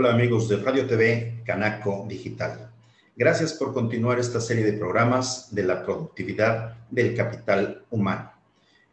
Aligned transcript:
Hola 0.00 0.14
amigos 0.14 0.48
de 0.48 0.56
Radio 0.56 0.86
TV 0.86 1.42
Canaco 1.44 2.06
Digital. 2.08 2.70
Gracias 3.14 3.52
por 3.52 3.74
continuar 3.74 4.18
esta 4.18 4.40
serie 4.40 4.64
de 4.64 4.72
programas 4.72 5.54
de 5.54 5.62
la 5.62 5.84
productividad 5.84 6.74
del 6.90 7.14
capital 7.14 7.84
humano. 7.90 8.32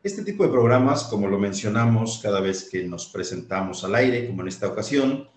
Este 0.03 0.25
tipo 0.25 0.43
de 0.43 0.49
programas, 0.49 1.05
como 1.05 1.29
lo 1.29 1.39
mencionamos 1.39 2.19
cada 2.21 2.41
vez 2.41 2.69
que 2.69 2.83
nos 2.83 3.05
presentamos 3.05 3.85
al 3.85 3.95
aire, 3.95 4.27
como 4.27 4.41
en 4.41 4.49
esta 4.49 4.67
ocasión, 4.67 5.29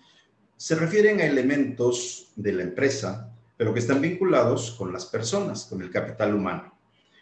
se 0.57 0.75
refieren 0.75 1.21
a 1.21 1.25
elementos 1.25 2.33
de 2.35 2.51
la 2.51 2.63
empresa, 2.63 3.33
pero 3.55 3.73
que 3.73 3.79
están 3.79 4.01
vinculados 4.01 4.71
con 4.71 4.91
las 4.91 5.05
personas, 5.05 5.63
con 5.63 5.81
el 5.81 5.89
capital 5.89 6.35
humano. 6.35 6.77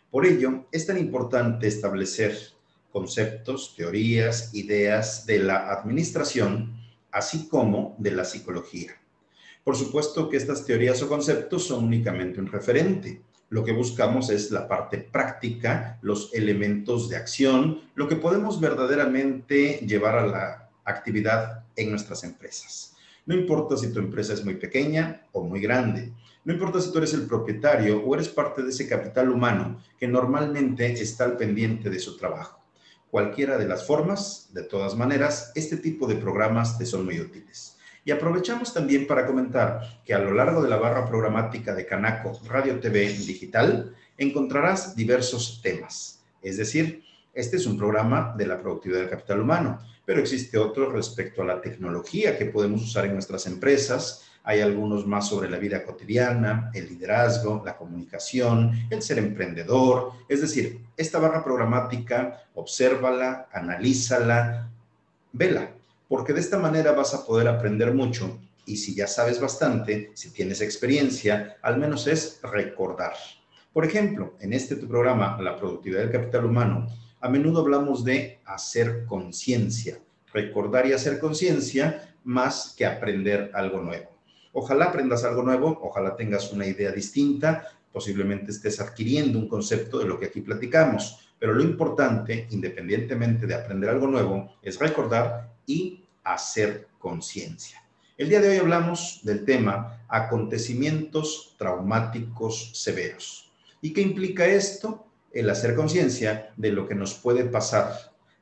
Por 0.10 0.26
ello, 0.26 0.66
es 0.72 0.88
tan 0.88 0.98
importante 0.98 1.68
establecer 1.68 2.36
conceptos, 2.92 3.76
teorías, 3.78 4.56
ideas 4.56 5.28
de 5.28 5.38
la 5.38 5.72
administración 5.72 6.79
así 7.12 7.48
como 7.48 7.96
de 7.98 8.12
la 8.12 8.26
psicología. 8.26 8.92
Por 9.64 9.76
supuesto 9.76 10.30
que 10.30 10.38
estas 10.38 10.66
teorías 10.66 11.02
o 11.02 11.10
conceptos 11.10 11.68
son 11.68 11.84
únicamente 11.84 12.40
un 12.40 12.48
referente. 12.48 13.22
Lo 13.50 13.64
que 13.64 13.72
buscamos 13.72 14.30
es 14.30 14.52
la 14.52 14.68
parte 14.68 14.98
práctica, 14.98 15.98
los 16.02 16.34
elementos 16.34 17.10
de 17.10 17.18
acción, 17.18 17.82
lo 17.96 18.08
que 18.08 18.16
podemos 18.16 18.60
verdaderamente 18.60 19.86
llevar 19.86 20.18
a 20.18 20.28
la 20.28 20.70
actividad 20.86 21.66
en 21.76 21.92
nuestras 21.92 22.24
empresas. 22.24 22.96
No 23.26 23.36
importa 23.36 23.78
si 23.78 23.92
tu 23.92 24.00
empresa 24.00 24.34
es 24.34 24.44
muy 24.46 24.56
pequeña 24.56 25.28
o 25.32 25.44
muy 25.44 25.60
grande. 25.60 26.12
No 26.46 26.54
importa 26.54 26.80
si 26.82 26.92
tú 26.92 27.00
eres 27.00 27.14
el 27.14 27.28
propietario 27.28 28.02
o 28.04 28.16
eres 28.16 28.30
parte 28.30 28.64
de 28.64 28.70
ese 28.70 28.88
capital 28.88 29.30
humano 29.30 29.82
que 30.00 30.08
normalmente 30.08 30.92
está 30.94 31.26
al 31.26 31.38
pendiente 31.38 31.90
de 31.90 32.00
su 32.00 32.18
trabajo 32.18 32.59
cualquiera 33.12 33.58
de 33.58 33.68
las 33.68 33.86
formas, 33.86 34.50
de 34.54 34.64
todas 34.64 34.96
maneras, 34.96 35.52
este 35.56 35.78
tipo 35.78 36.08
de 36.08 36.16
programas 36.16 36.78
te 36.78 36.86
son 36.86 37.06
muy 37.06 37.20
útiles. 37.20 37.78
Y 38.06 38.12
aprovechamos 38.12 38.74
también 38.74 39.08
para 39.08 39.26
comentar 39.26 40.02
que 40.06 40.14
a 40.14 40.20
lo 40.20 40.32
largo 40.32 40.62
de 40.62 40.70
la 40.70 40.78
barra 40.78 41.06
programática 41.06 41.76
de 41.76 41.86
Canaco 41.86 42.40
Radio 42.48 42.80
TV 42.80 43.02
Digital 43.10 43.96
encontrarás 44.18 44.96
diversos 44.96 45.62
temas. 45.62 46.24
Es 46.42 46.58
decir, 46.58 47.04
este 47.34 47.58
es 47.58 47.66
un 47.66 47.78
programa 47.78 48.34
de 48.38 48.48
la 48.48 48.60
productividad 48.60 49.02
del 49.02 49.10
capital 49.10 49.42
humano, 49.42 49.80
pero 50.06 50.22
existe 50.22 50.58
otro 50.58 50.92
respecto 50.92 51.42
a 51.42 51.46
la 51.46 51.62
tecnología 51.62 52.38
que 52.38 52.46
podemos 52.46 52.82
usar 52.82 53.06
en 53.06 53.14
nuestras 53.14 53.46
empresas, 53.46 54.29
hay 54.44 54.62
algunos 54.62 55.06
más 55.06 55.28
sobre 55.28 55.50
la 55.50 55.58
vida 55.58 55.84
cotidiana, 55.84 56.72
el 56.74 56.88
liderazgo, 56.88 57.62
la 57.66 57.78
comunicación, 57.78 58.88
el 58.90 59.02
ser 59.02 59.20
emprendedor. 59.20 60.14
Es 60.28 60.42
decir, 60.42 60.82
esta 60.98 61.20
barra 61.20 61.44
programática, 61.44 62.44
obsérvala, 62.56 63.48
analízala, 63.52 64.70
vela, 65.32 65.72
porque 66.08 66.34
de 66.34 66.40
esta 66.40 66.58
manera 66.58 66.92
vas 66.94 67.14
a 67.14 67.26
poder 67.26 67.48
aprender 67.48 67.94
mucho 67.94 68.40
y 68.66 68.78
si 68.78 68.96
ya 68.96 69.08
sabes 69.08 69.42
bastante, 69.42 70.12
si 70.14 70.32
tienes 70.32 70.62
experiencia, 70.62 71.58
al 71.62 71.78
menos 71.78 72.08
es 72.08 72.40
recordar. 72.44 73.14
Por 73.74 73.86
ejemplo, 73.86 74.36
en 74.40 74.54
este 74.54 74.76
tu 74.76 74.88
programa, 74.88 75.40
La 75.42 75.56
productividad 75.56 76.02
del 76.02 76.12
capital 76.12 76.46
humano, 76.46 76.88
a 77.22 77.30
menudo 77.30 77.62
hablamos 77.62 78.04
de 78.04 78.40
hacer 78.46 79.06
conciencia, 79.06 80.00
recordar 80.34 80.88
y 80.88 80.94
hacer 80.94 81.20
conciencia 81.20 82.16
más 82.24 82.74
que 82.78 82.86
aprender 82.86 83.52
algo 83.54 83.82
nuevo. 83.82 84.19
Ojalá 84.60 84.88
aprendas 84.88 85.24
algo 85.24 85.42
nuevo, 85.42 85.80
ojalá 85.84 86.18
tengas 86.18 86.52
una 86.52 86.66
idea 86.66 86.92
distinta, 86.92 87.64
posiblemente 87.94 88.52
estés 88.52 88.82
adquiriendo 88.82 89.40
un 89.40 89.48
concepto 89.48 90.00
de 90.00 90.06
lo 90.06 90.20
que 90.20 90.26
aquí 90.26 90.42
platicamos, 90.42 91.32
pero 91.40 91.54
lo 91.54 91.64
importante, 91.64 92.46
independientemente 92.50 93.48
de 93.48 93.56
aprender 93.56 93.90
algo 93.90 94.08
nuevo, 94.08 94.58
es 94.62 94.78
recordar 94.78 95.54
y 95.66 96.04
hacer 96.26 96.90
conciencia. 97.00 97.82
El 98.18 98.28
día 98.28 98.42
de 98.42 98.50
hoy 98.50 98.58
hablamos 98.58 99.22
del 99.24 99.46
tema 99.46 100.04
acontecimientos 100.10 101.56
traumáticos 101.58 102.72
severos. 102.74 103.54
¿Y 103.82 103.94
qué 103.94 104.02
implica 104.02 104.46
esto? 104.46 105.08
El 105.32 105.50
hacer 105.50 105.74
conciencia 105.74 106.52
de 106.58 106.74
lo 106.74 106.86
que 106.86 106.96
nos 106.96 107.14
puede 107.14 107.46
pasar 107.46 107.94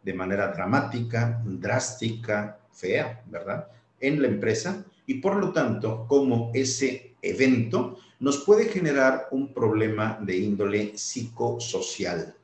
de 0.01 0.15
manera 0.15 0.47
dramática, 0.47 1.43
drástica, 1.45 2.57
fea, 2.71 3.21
¿verdad? 3.27 3.67
En 3.99 4.19
la 4.19 4.27
empresa 4.27 4.83
y 5.07 5.15
por 5.15 5.37
lo 5.37 5.51
tanto, 5.51 6.05
como 6.07 6.51
ese 6.53 7.15
evento 7.21 7.97
nos 8.19 8.43
puede 8.43 8.65
generar 8.65 9.29
un 9.31 9.53
problema 9.53 10.19
de 10.21 10.37
índole 10.37 10.97
psicosocial. 10.97 12.35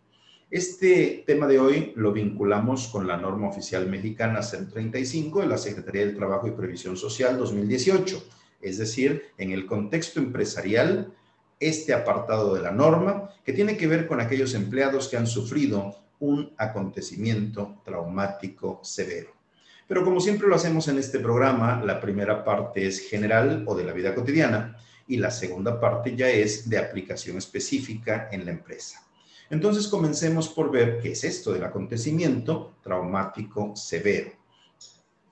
Este 0.50 1.24
tema 1.28 1.46
de 1.46 1.60
hoy 1.60 1.94
lo 1.96 2.14
vinculamos 2.14 2.88
con 2.88 3.06
la 3.06 3.18
norma 3.18 3.50
oficial 3.50 3.88
mexicana 3.88 4.40
035 4.42 5.42
de 5.42 5.48
la 5.48 5.58
Secretaría 5.58 6.06
del 6.06 6.16
Trabajo 6.16 6.48
y 6.48 6.52
Previsión 6.52 6.96
Social 6.96 7.38
2018, 7.38 8.24
es 8.62 8.78
decir, 8.78 9.24
en 9.38 9.52
el 9.52 9.66
contexto 9.66 10.20
empresarial, 10.20 11.14
este 11.60 11.94
apartado 11.94 12.54
de 12.56 12.62
la 12.62 12.72
norma 12.72 13.30
que 13.44 13.54
tiene 13.54 13.78
que 13.78 13.88
ver 13.88 14.08
con 14.08 14.22
aquellos 14.22 14.54
empleados 14.54 15.08
que 15.08 15.18
han 15.18 15.28
sufrido 15.28 15.96
un 16.20 16.54
acontecimiento 16.58 17.82
traumático 17.84 18.80
severo. 18.84 19.43
Pero 19.88 20.04
como 20.04 20.20
siempre 20.20 20.48
lo 20.48 20.56
hacemos 20.56 20.88
en 20.88 20.98
este 20.98 21.20
programa, 21.20 21.82
la 21.84 22.00
primera 22.00 22.44
parte 22.44 22.88
es 22.88 23.00
general 23.00 23.64
o 23.68 23.76
de 23.76 23.84
la 23.84 23.94
vida 23.94 24.16
cotidiana 24.16 24.78
y 25.08 25.18
la 25.18 25.32
segunda 25.32 25.80
parte 25.80 26.16
ya 26.16 26.30
es 26.30 26.70
de 26.70 26.78
aplicación 26.78 27.38
específica 27.38 28.30
en 28.32 28.46
la 28.46 28.52
empresa. 28.52 29.06
Entonces 29.50 29.88
comencemos 29.88 30.50
por 30.50 30.72
ver 30.72 31.00
qué 31.00 31.12
es 31.12 31.24
esto 31.24 31.54
del 31.54 31.64
acontecimiento 31.64 32.78
traumático 32.82 33.76
severo. 33.76 34.32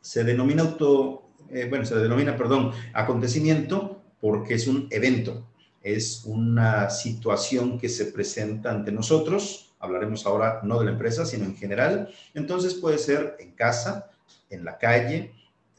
Se 0.01 0.23
denomina 0.23 0.63
auto, 0.63 1.29
eh, 1.50 1.66
bueno, 1.69 1.85
se 1.85 1.95
denomina, 1.95 2.35
perdón, 2.35 2.72
acontecimiento 2.94 4.03
porque 4.19 4.53
es 4.53 4.67
un 4.67 4.88
evento, 4.91 5.47
es 5.81 6.23
una 6.25 6.90
situación 6.90 7.79
que 7.79 7.90
se 7.90 8.06
presenta 8.06 8.69
ante 8.69 8.91
nosotros. 8.91 9.73
Hablaremos 9.79 10.25
ahora 10.28 10.59
no 10.63 10.78
de 10.78 10.85
la 10.85 10.91
empresa, 10.91 11.25
sino 11.25 11.45
en 11.45 11.56
general. 11.56 12.13
Entonces 12.35 12.75
puede 12.75 13.00
ser 13.00 13.38
en 13.40 13.53
casa, 13.53 14.10
en 14.51 14.63
la 14.63 14.78
calle, 14.78 15.34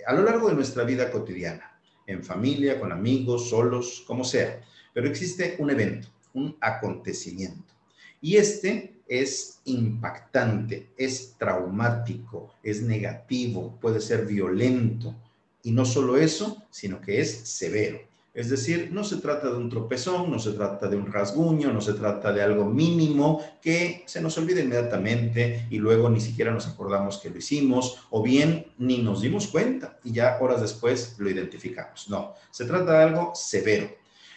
a 0.07 0.13
lo 0.13 0.23
largo 0.23 0.49
de 0.49 0.55
nuestra 0.55 0.85
vida 0.85 1.11
cotidiana, 1.11 1.79
en 2.07 2.25
familia, 2.25 2.81
con 2.81 2.91
amigos, 2.91 3.49
solos, 3.49 4.03
como 4.07 4.25
sea. 4.25 4.61
Pero 4.93 5.09
existe 5.09 5.57
un 5.59 5.71
evento, 5.71 6.09
un 6.35 6.57
acontecimiento. 6.61 7.73
Y 8.21 8.37
este 8.37 9.01
es 9.07 9.61
impactante, 9.65 10.91
es 10.97 11.35
traumático, 11.39 12.55
es 12.63 12.83
negativo, 12.83 13.79
puede 13.81 14.01
ser 14.01 14.27
violento. 14.27 15.15
Y 15.63 15.73
no 15.73 15.85
solo 15.85 16.17
eso, 16.17 16.65
sino 16.71 17.01
que 17.01 17.21
es 17.21 17.31
severo. 17.31 18.01
Es 18.35 18.49
decir, 18.49 18.89
no 18.93 19.05
se 19.05 19.17
trata 19.19 19.51
de 19.51 19.57
un 19.57 19.69
tropezón, 19.69 20.31
no 20.31 20.39
se 20.39 20.53
trata 20.53 20.89
de 20.89 20.97
un 20.97 21.13
rasguño, 21.13 21.71
no 21.71 21.83
se 21.83 21.93
trata 21.93 22.33
de 22.33 22.41
algo 22.41 22.65
mínimo 22.65 23.45
que 23.61 24.05
se 24.07 24.23
nos 24.23 24.39
olvida 24.39 24.63
inmediatamente 24.63 25.67
y 25.69 25.77
luego 25.77 26.09
ni 26.09 26.19
siquiera 26.19 26.51
nos 26.51 26.67
acordamos 26.67 27.19
que 27.19 27.29
lo 27.29 27.37
hicimos 27.37 28.07
o 28.09 28.23
bien 28.23 28.73
ni 28.79 28.99
nos 28.99 29.21
dimos 29.21 29.49
cuenta 29.49 29.99
y 30.03 30.13
ya 30.13 30.39
horas 30.41 30.63
después 30.63 31.17
lo 31.19 31.29
identificamos. 31.29 32.09
No, 32.09 32.33
se 32.51 32.65
trata 32.65 32.93
de 32.93 33.05
algo 33.05 33.35
severo. 33.35 33.91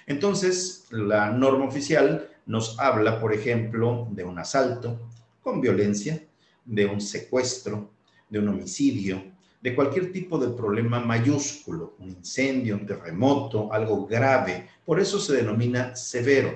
Entonces, 0.07 0.87
la 0.91 1.31
norma 1.31 1.65
oficial 1.65 2.29
nos 2.45 2.77
habla, 2.77 3.21
por 3.21 3.33
ejemplo, 3.33 4.09
de 4.11 4.25
un 4.25 4.37
asalto 4.37 5.09
con 5.41 5.61
violencia, 5.61 6.21
de 6.65 6.85
un 6.85 6.99
secuestro, 6.99 7.91
de 8.29 8.39
un 8.39 8.49
homicidio, 8.49 9.34
de 9.65 9.73
cualquier 9.73 10.11
tipo 10.11 10.37
de 10.37 10.49
problema 10.49 10.99
mayúsculo, 10.99 11.95
un 11.97 12.09
incendio, 12.09 12.75
un 12.75 12.85
terremoto, 12.85 13.73
algo 13.73 14.05
grave. 14.05 14.69
Por 14.85 14.99
eso 14.99 15.19
se 15.19 15.37
denomina 15.37 15.95
severo. 15.95 16.53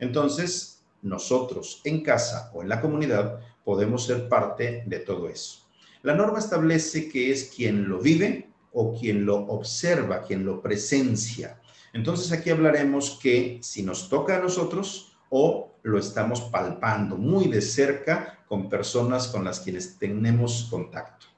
Entonces, 0.00 0.82
nosotros 1.02 1.80
en 1.84 2.02
casa 2.02 2.50
o 2.52 2.62
en 2.62 2.68
la 2.68 2.80
comunidad 2.80 3.38
podemos 3.64 4.06
ser 4.06 4.28
parte 4.28 4.82
de 4.86 4.98
todo 4.98 5.28
eso. 5.28 5.68
La 6.02 6.16
norma 6.16 6.40
establece 6.40 7.08
que 7.08 7.30
es 7.30 7.44
quien 7.44 7.88
lo 7.88 8.00
vive 8.00 8.50
o 8.72 8.92
quien 8.98 9.24
lo 9.24 9.36
observa, 9.36 10.24
quien 10.24 10.44
lo 10.44 10.60
presencia. 10.60 11.60
Entonces 11.92 12.32
aquí 12.32 12.50
hablaremos 12.50 13.20
que 13.22 13.60
si 13.62 13.84
nos 13.84 14.08
toca 14.08 14.38
a 14.38 14.40
nosotros 14.40 15.16
o 15.30 15.76
lo 15.84 15.96
estamos 15.96 16.40
palpando 16.40 17.16
muy 17.16 17.46
de 17.46 17.62
cerca 17.62 18.40
con 18.48 18.68
personas 18.68 19.28
con 19.28 19.44
las 19.44 19.60
quienes 19.60 19.96
tenemos 19.96 20.66
contacto. 20.68 21.31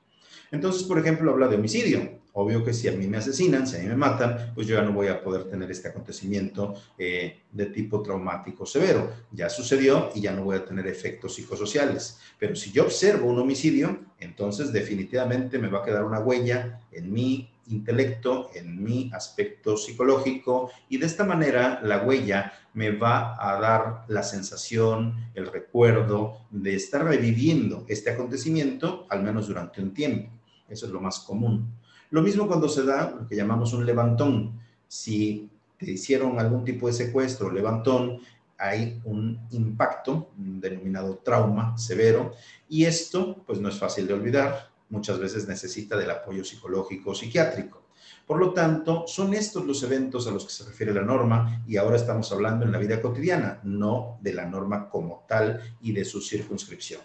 Entonces, 0.51 0.83
por 0.85 0.99
ejemplo, 0.99 1.31
habla 1.31 1.49
de 1.49 1.57
homicidio. 1.57 2.25
Obvio 2.37 2.65
que 2.65 2.73
si 2.73 2.89
a 2.89 2.93
mí 2.93 3.07
me 3.07 3.19
asesinan, 3.19 3.65
si 3.65 3.77
a 3.77 3.79
mí 3.79 3.87
me 3.87 3.97
matan, 3.97 4.53
pues 4.57 4.67
yo 4.67 4.77
ya 4.77 4.83
no 4.83 4.93
voy 4.93 5.07
a 5.07 5.23
poder 5.23 5.45
tener 5.45 5.71
este 5.71 5.89
acontecimiento 5.89 6.75
eh, 6.99 7.43
de 7.53 7.67
tipo 7.67 8.03
traumático 8.03 8.67
severo. 8.67 9.09
Ya 9.31 9.49
sucedió 9.49 10.11
y 10.17 10.21
ya 10.23 10.33
no 10.33 10.43
voy 10.43 10.57
a 10.57 10.65
tener 10.65 10.89
efectos 10.89 11.37
psicosociales. 11.37 12.19
Pero 12.39 12.57
si 12.57 12.73
yo 12.73 12.85
observo 12.85 13.29
un 13.29 13.39
homicidio, 13.39 14.01
entonces 14.19 14.73
definitivamente 14.73 15.61
me 15.61 15.69
va 15.69 15.81
a 15.81 15.85
quedar 15.85 16.05
una 16.05 16.19
huella 16.19 16.81
en 16.91 17.13
mi 17.13 17.54
intelecto, 17.69 18.51
en 18.55 18.83
mi 18.83 19.11
aspecto 19.13 19.77
psicológico 19.77 20.71
y 20.89 20.99
de 20.99 21.07
esta 21.07 21.25
manera 21.25 21.81
la 21.83 22.03
huella 22.03 22.53
me 22.75 22.91
va 22.91 23.37
a 23.39 23.61
dar 23.61 24.05
la 24.09 24.23
sensación, 24.23 25.31
el 25.35 25.47
recuerdo 25.47 26.39
de 26.51 26.75
estar 26.75 27.05
reviviendo 27.05 27.85
este 27.89 28.11
acontecimiento, 28.11 29.07
al 29.09 29.23
menos 29.23 29.49
durante 29.49 29.81
un 29.81 29.95
tiempo. 29.95 30.31
Eso 30.69 30.87
es 30.87 30.93
lo 30.93 31.01
más 31.01 31.21
común. 31.21 31.73
Lo 32.11 32.23
mismo 32.23 32.47
cuando 32.47 32.69
se 32.69 32.85
da 32.85 33.11
lo 33.11 33.27
que 33.27 33.37
llamamos 33.37 33.73
un 33.73 33.87
levantón. 33.87 34.61
Si 34.89 35.51
te 35.79 35.93
hicieron 35.93 36.39
algún 36.39 36.65
tipo 36.65 36.87
de 36.87 36.93
secuestro, 36.93 37.51
levantón, 37.51 38.21
hay 38.59 39.01
un 39.05 39.41
impacto 39.51 40.31
denominado 40.37 41.19
trauma 41.19 41.77
severo 41.77 42.33
y 42.69 42.85
esto 42.85 43.43
pues 43.47 43.61
no 43.61 43.69
es 43.69 43.79
fácil 43.79 44.07
de 44.07 44.15
olvidar, 44.15 44.71
muchas 44.89 45.19
veces 45.19 45.49
necesita 45.49 45.97
del 45.97 46.11
apoyo 46.11 46.45
psicológico 46.45 47.11
o 47.11 47.15
psiquiátrico. 47.15 47.85
Por 48.27 48.39
lo 48.39 48.53
tanto, 48.53 49.05
son 49.07 49.35
estos 49.35 49.67
los 49.67 49.83
eventos 49.83 50.27
a 50.27 50.31
los 50.31 50.45
que 50.45 50.53
se 50.53 50.65
refiere 50.65 50.95
la 50.95 51.03
norma 51.03 51.63
y 51.67 51.77
ahora 51.77 51.97
estamos 51.97 52.31
hablando 52.33 52.65
en 52.65 52.73
la 52.73 52.79
vida 52.79 53.01
cotidiana, 53.01 53.61
no 53.65 54.19
de 54.23 54.33
la 54.33 54.47
norma 54.47 54.89
como 54.89 55.25
tal 55.29 55.61
y 55.83 55.93
de 55.93 56.05
su 56.05 56.21
circunscripción. 56.21 57.03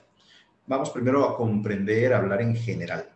Vamos 0.66 0.92
primero 0.92 1.26
a 1.26 1.36
comprender, 1.36 2.14
a 2.14 2.20
hablar 2.20 2.42
en 2.42 2.56
general. 2.56 3.10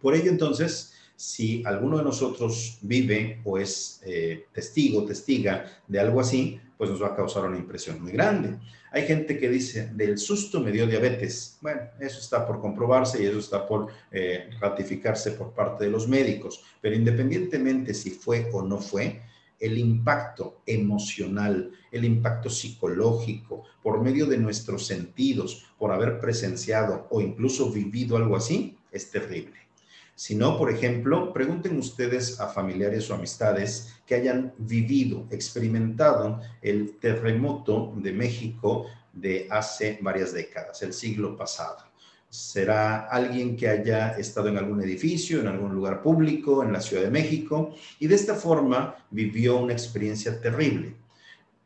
Por 0.00 0.14
ello, 0.16 0.30
entonces, 0.30 0.91
si 1.16 1.62
alguno 1.64 1.98
de 1.98 2.04
nosotros 2.04 2.78
vive 2.82 3.40
o 3.44 3.58
es 3.58 4.00
eh, 4.04 4.46
testigo, 4.52 5.04
testiga 5.04 5.66
de 5.86 6.00
algo 6.00 6.20
así, 6.20 6.60
pues 6.76 6.90
nos 6.90 7.02
va 7.02 7.08
a 7.08 7.16
causar 7.16 7.44
una 7.44 7.58
impresión 7.58 8.02
muy 8.02 8.12
grande. 8.12 8.58
Hay 8.90 9.06
gente 9.06 9.38
que 9.38 9.48
dice, 9.48 9.90
del 9.94 10.18
susto 10.18 10.60
me 10.60 10.72
dio 10.72 10.86
diabetes. 10.86 11.56
Bueno, 11.60 11.80
eso 12.00 12.18
está 12.18 12.46
por 12.46 12.60
comprobarse 12.60 13.22
y 13.22 13.26
eso 13.26 13.38
está 13.38 13.66
por 13.66 13.88
eh, 14.10 14.50
ratificarse 14.60 15.32
por 15.32 15.52
parte 15.52 15.84
de 15.84 15.90
los 15.90 16.08
médicos. 16.08 16.62
Pero 16.80 16.96
independientemente 16.96 17.94
si 17.94 18.10
fue 18.10 18.50
o 18.52 18.62
no 18.62 18.78
fue, 18.78 19.22
el 19.60 19.78
impacto 19.78 20.60
emocional, 20.66 21.70
el 21.92 22.04
impacto 22.04 22.50
psicológico, 22.50 23.62
por 23.80 24.02
medio 24.02 24.26
de 24.26 24.36
nuestros 24.36 24.84
sentidos, 24.84 25.66
por 25.78 25.92
haber 25.92 26.18
presenciado 26.18 27.06
o 27.10 27.20
incluso 27.20 27.70
vivido 27.70 28.16
algo 28.16 28.34
así, 28.34 28.76
es 28.90 29.10
terrible. 29.10 29.61
Si 30.14 30.34
no, 30.34 30.58
por 30.58 30.70
ejemplo, 30.70 31.32
pregunten 31.32 31.78
ustedes 31.78 32.38
a 32.38 32.48
familiares 32.48 33.10
o 33.10 33.14
amistades 33.14 33.94
que 34.06 34.14
hayan 34.14 34.52
vivido, 34.58 35.26
experimentado 35.30 36.40
el 36.60 36.98
terremoto 36.98 37.92
de 37.96 38.12
México 38.12 38.86
de 39.12 39.46
hace 39.50 39.98
varias 40.00 40.32
décadas, 40.32 40.82
el 40.82 40.92
siglo 40.92 41.36
pasado. 41.36 41.78
Será 42.28 43.08
alguien 43.08 43.56
que 43.56 43.68
haya 43.68 44.12
estado 44.12 44.48
en 44.48 44.56
algún 44.56 44.82
edificio, 44.82 45.40
en 45.40 45.48
algún 45.48 45.74
lugar 45.74 46.00
público, 46.02 46.62
en 46.62 46.72
la 46.72 46.80
Ciudad 46.80 47.02
de 47.02 47.10
México, 47.10 47.74
y 47.98 48.06
de 48.06 48.14
esta 48.14 48.34
forma 48.34 48.96
vivió 49.10 49.58
una 49.58 49.74
experiencia 49.74 50.40
terrible. 50.40 50.96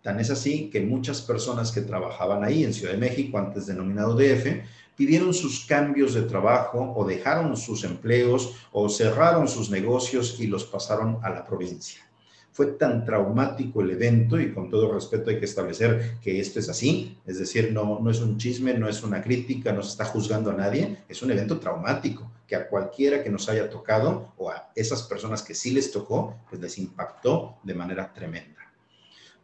Tan 0.07 0.21
es 0.21 0.31
así 0.31 0.71
que 0.71 0.83
muchas 0.83 1.21
personas 1.21 1.73
que 1.73 1.81
trabajaban 1.81 2.45
ahí 2.45 2.63
en 2.63 2.73
Ciudad 2.73 2.93
de 2.93 2.99
México, 2.99 3.39
antes 3.39 3.67
denominado 3.67 4.15
DF, 4.15 4.63
pidieron 4.95 5.35
sus 5.35 5.67
cambios 5.67 6.15
de 6.15 6.23
trabajo 6.23 6.95
o 6.95 7.05
dejaron 7.05 7.57
sus 7.57 7.83
empleos 7.83 8.55
o 8.71 8.89
cerraron 8.89 9.49
sus 9.49 9.69
negocios 9.69 10.39
y 10.39 10.47
los 10.47 10.63
pasaron 10.63 11.19
a 11.25 11.31
la 11.31 11.45
provincia. 11.45 12.09
Fue 12.53 12.67
tan 12.67 13.05
traumático 13.05 13.81
el 13.81 13.91
evento 13.91 14.39
y 14.39 14.55
con 14.55 14.71
todo 14.71 14.93
respeto 14.93 15.31
hay 15.31 15.41
que 15.41 15.47
establecer 15.47 16.19
que 16.23 16.39
esto 16.39 16.61
es 16.61 16.69
así, 16.69 17.19
es 17.27 17.41
decir, 17.41 17.73
no, 17.73 17.99
no 18.01 18.09
es 18.09 18.21
un 18.21 18.39
chisme, 18.39 18.75
no 18.75 18.89
es 18.89 19.03
una 19.03 19.21
crítica, 19.21 19.73
no 19.73 19.83
se 19.83 19.91
está 19.91 20.05
juzgando 20.05 20.53
a 20.53 20.55
nadie, 20.55 20.99
es 21.09 21.21
un 21.21 21.33
evento 21.33 21.59
traumático 21.59 22.31
que 22.47 22.55
a 22.55 22.69
cualquiera 22.69 23.25
que 23.25 23.31
nos 23.31 23.49
haya 23.49 23.69
tocado 23.69 24.35
o 24.37 24.51
a 24.51 24.71
esas 24.77 25.03
personas 25.03 25.43
que 25.43 25.57
sí 25.57 25.73
les 25.73 25.91
tocó, 25.91 26.37
pues 26.49 26.63
les 26.63 26.79
impactó 26.79 27.57
de 27.65 27.75
manera 27.75 28.13
tremenda. 28.13 28.56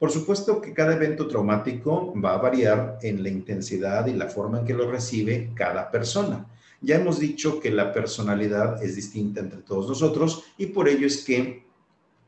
Por 0.02 0.10
supuesto 0.10 0.60
que 0.60 0.74
cada 0.74 0.96
evento 0.96 1.28
traumático 1.28 2.12
va 2.20 2.34
a 2.34 2.38
variar 2.38 2.98
en 3.02 3.22
la 3.22 3.28
intensidad 3.28 4.04
y 4.08 4.12
la 4.14 4.26
forma 4.26 4.58
en 4.58 4.64
que 4.64 4.74
lo 4.74 4.90
recibe 4.90 5.52
cada 5.54 5.92
persona. 5.92 6.44
Ya 6.80 6.96
hemos 6.96 7.20
dicho 7.20 7.60
que 7.60 7.70
la 7.70 7.92
personalidad 7.92 8.82
es 8.82 8.96
distinta 8.96 9.38
entre 9.38 9.60
todos 9.60 9.88
nosotros 9.88 10.42
y 10.58 10.66
por 10.66 10.88
ello 10.88 11.06
es 11.06 11.24
que 11.24 11.68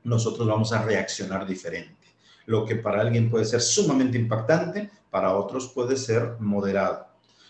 nosotros 0.05 0.47
vamos 0.47 0.73
a 0.73 0.83
reaccionar 0.83 1.49
diferente. 1.49 2.07
Lo 2.47 2.65
que 2.65 2.77
para 2.77 3.01
alguien 3.01 3.29
puede 3.29 3.45
ser 3.45 3.61
sumamente 3.61 4.19
impactante, 4.19 4.89
para 5.11 5.37
otros 5.37 5.73
puede 5.75 5.97
ser 5.97 6.37
moderado. 6.39 7.09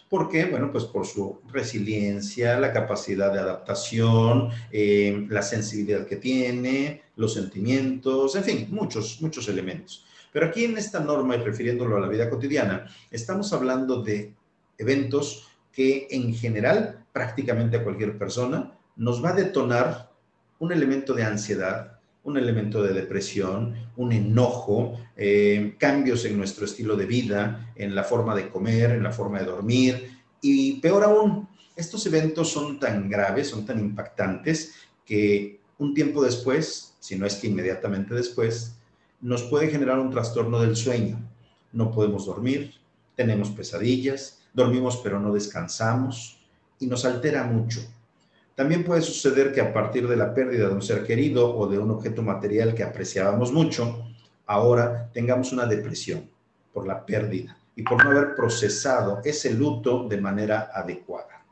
¿Por 0.08 0.30
qué? 0.30 0.46
Bueno, 0.46 0.72
pues 0.72 0.84
por 0.84 1.04
su 1.04 1.40
resiliencia, 1.52 2.58
la 2.58 2.72
capacidad 2.72 3.30
de 3.30 3.40
adaptación, 3.40 4.48
eh, 4.72 5.26
la 5.28 5.42
sensibilidad 5.42 6.06
que 6.06 6.16
tiene, 6.16 7.02
los 7.16 7.34
sentimientos, 7.34 8.36
en 8.36 8.44
fin, 8.44 8.68
muchos, 8.70 9.20
muchos 9.20 9.48
elementos. 9.48 10.06
Pero 10.34 10.46
aquí 10.46 10.64
en 10.64 10.76
esta 10.76 10.98
norma, 10.98 11.36
y 11.36 11.38
refiriéndolo 11.38 11.96
a 11.96 12.00
la 12.00 12.08
vida 12.08 12.28
cotidiana, 12.28 12.88
estamos 13.12 13.52
hablando 13.52 14.02
de 14.02 14.34
eventos 14.76 15.46
que 15.70 16.08
en 16.10 16.34
general, 16.34 17.04
prácticamente 17.12 17.76
a 17.76 17.84
cualquier 17.84 18.18
persona, 18.18 18.76
nos 18.96 19.24
va 19.24 19.28
a 19.28 19.34
detonar 19.34 20.10
un 20.58 20.72
elemento 20.72 21.14
de 21.14 21.22
ansiedad, 21.22 22.00
un 22.24 22.36
elemento 22.36 22.82
de 22.82 22.92
depresión, 22.92 23.76
un 23.96 24.10
enojo, 24.10 24.98
eh, 25.16 25.76
cambios 25.78 26.24
en 26.24 26.36
nuestro 26.36 26.64
estilo 26.64 26.96
de 26.96 27.06
vida, 27.06 27.72
en 27.76 27.94
la 27.94 28.02
forma 28.02 28.34
de 28.34 28.48
comer, 28.48 28.90
en 28.90 29.04
la 29.04 29.12
forma 29.12 29.38
de 29.38 29.44
dormir. 29.44 30.18
Y 30.40 30.80
peor 30.80 31.04
aún, 31.04 31.48
estos 31.76 32.04
eventos 32.06 32.50
son 32.50 32.80
tan 32.80 33.08
graves, 33.08 33.50
son 33.50 33.64
tan 33.64 33.78
impactantes, 33.78 34.74
que 35.06 35.60
un 35.78 35.94
tiempo 35.94 36.24
después, 36.24 36.96
si 36.98 37.16
no 37.16 37.24
es 37.24 37.36
que 37.36 37.46
inmediatamente 37.46 38.16
después, 38.16 38.74
nos 39.24 39.42
puede 39.44 39.68
generar 39.68 39.98
un 39.98 40.10
trastorno 40.10 40.60
del 40.60 40.76
sueño. 40.76 41.18
No 41.72 41.90
podemos 41.90 42.26
dormir, 42.26 42.74
tenemos 43.16 43.48
pesadillas, 43.48 44.42
dormimos 44.52 45.00
pero 45.02 45.18
no 45.18 45.32
descansamos 45.32 46.44
y 46.78 46.86
nos 46.86 47.06
altera 47.06 47.42
mucho. 47.44 47.80
También 48.54 48.84
puede 48.84 49.00
suceder 49.00 49.50
que 49.54 49.62
a 49.62 49.72
partir 49.72 50.06
de 50.06 50.18
la 50.18 50.34
pérdida 50.34 50.68
de 50.68 50.74
un 50.74 50.82
ser 50.82 51.06
querido 51.06 51.56
o 51.56 51.66
de 51.66 51.78
un 51.78 51.90
objeto 51.90 52.20
material 52.20 52.74
que 52.74 52.82
apreciábamos 52.82 53.50
mucho, 53.50 54.04
ahora 54.44 55.10
tengamos 55.14 55.52
una 55.52 55.64
depresión 55.64 56.28
por 56.74 56.86
la 56.86 57.06
pérdida 57.06 57.56
y 57.74 57.82
por 57.82 58.04
no 58.04 58.10
haber 58.10 58.34
procesado 58.34 59.22
ese 59.24 59.54
luto 59.54 60.06
de 60.06 60.20
manera 60.20 60.70
adecuada. 60.74 61.46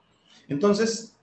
Entonces, 0.46 1.16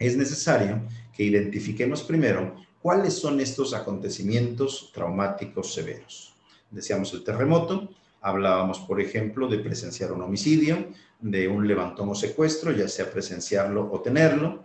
es 0.00 0.16
necesario 0.16 0.82
que 1.14 1.22
identifiquemos 1.22 2.02
primero 2.02 2.65
¿Cuáles 2.86 3.18
son 3.18 3.40
estos 3.40 3.74
acontecimientos 3.74 4.92
traumáticos 4.94 5.74
severos? 5.74 6.36
Decíamos 6.70 7.12
el 7.14 7.24
terremoto, 7.24 7.88
hablábamos, 8.20 8.78
por 8.78 9.00
ejemplo, 9.00 9.48
de 9.48 9.58
presenciar 9.58 10.12
un 10.12 10.22
homicidio, 10.22 10.86
de 11.18 11.48
un 11.48 11.66
levantón 11.66 12.10
o 12.10 12.14
secuestro, 12.14 12.70
ya 12.70 12.86
sea 12.86 13.10
presenciarlo 13.10 13.90
o 13.92 14.02
tenerlo. 14.02 14.62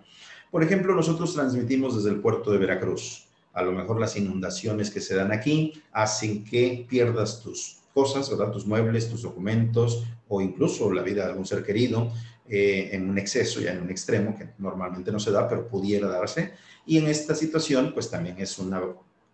Por 0.52 0.62
ejemplo, 0.64 0.94
nosotros 0.94 1.34
transmitimos 1.34 1.96
desde 1.96 2.12
el 2.12 2.22
puerto 2.22 2.52
de 2.52 2.60
Veracruz. 2.60 3.26
A 3.54 3.64
lo 3.64 3.72
mejor 3.72 4.00
las 4.00 4.16
inundaciones 4.16 4.92
que 4.92 5.02
se 5.02 5.16
dan 5.16 5.32
aquí 5.32 5.82
hacen 5.92 6.44
que 6.44 6.86
pierdas 6.88 7.42
tus 7.42 7.80
cosas, 7.92 8.30
¿verdad? 8.30 8.52
Tus 8.52 8.68
muebles, 8.68 9.10
tus 9.10 9.24
documentos 9.24 10.06
o 10.28 10.42
incluso 10.42 10.94
la 10.94 11.02
vida 11.02 11.24
de 11.24 11.32
algún 11.32 11.48
ser 11.48 11.64
querido 11.64 12.12
eh, 12.54 12.90
en 12.92 13.10
un 13.10 13.18
exceso, 13.18 13.62
ya 13.62 13.72
en 13.72 13.82
un 13.82 13.90
extremo, 13.90 14.38
que 14.38 14.50
normalmente 14.58 15.10
no 15.10 15.20
se 15.20 15.32
da, 15.32 15.48
pero 15.48 15.70
pudiera 15.70 16.10
darse. 16.10 16.52
Y 16.86 16.98
en 16.98 17.08
esta 17.08 17.34
situación, 17.34 17.94
pues 17.94 18.10
también 18.10 18.36
es 18.40 18.60
un 18.60 18.76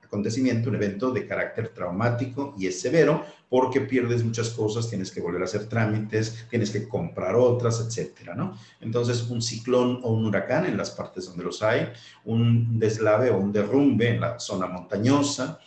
acontecimiento, 0.03 0.69
un 0.69 0.75
evento 0.75 1.09
de 1.09 1.25
carácter 1.25 1.69
traumático 1.69 2.53
y 2.59 2.67
es 2.67 2.79
severo 2.79 3.25
porque 3.49 3.81
pierdes 3.81 4.23
muchas 4.23 4.51
cosas, 4.51 4.87
tienes 4.87 5.09
que 5.09 5.19
volver 5.19 5.41
a 5.41 5.45
hacer 5.45 5.67
trámites, 5.67 6.45
tienes 6.47 6.69
que 6.69 6.87
comprar 6.87 7.33
otras, 7.35 7.79
etcétera, 7.79 8.35
¿no? 8.35 8.55
Entonces, 8.81 9.23
un 9.23 9.41
ciclón 9.41 10.01
o 10.03 10.13
un 10.13 10.27
huracán 10.27 10.67
en 10.67 10.77
las 10.77 10.91
partes 10.91 11.25
donde 11.25 11.43
los 11.43 11.63
hay, 11.63 11.89
un 12.25 12.77
deslave 12.77 13.31
o 13.31 13.37
un 13.39 13.51
derrumbe 13.51 14.09
en 14.09 14.21
la 14.21 14.39
zona 14.39 14.67
montañosa, 14.67 15.59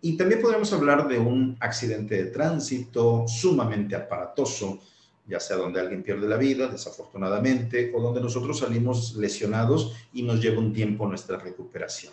y 0.00 0.16
también 0.16 0.40
podríamos 0.40 0.72
hablar 0.72 1.08
de 1.08 1.18
un 1.18 1.56
accidente 1.58 2.22
de 2.22 2.30
tránsito 2.30 3.26
sumamente 3.26 3.96
aparatoso, 3.96 4.78
ya 5.26 5.40
sea 5.40 5.56
donde 5.56 5.80
alguien 5.80 6.02
pierde 6.02 6.28
la 6.28 6.36
vida, 6.36 6.68
desafortunadamente, 6.68 7.92
o 7.94 8.00
donde 8.00 8.20
nosotros 8.20 8.58
salimos 8.58 9.16
lesionados 9.16 9.94
y 10.12 10.22
nos 10.22 10.40
lleva 10.40 10.58
un 10.58 10.72
tiempo 10.72 11.06
nuestra 11.06 11.38
recuperación. 11.38 12.12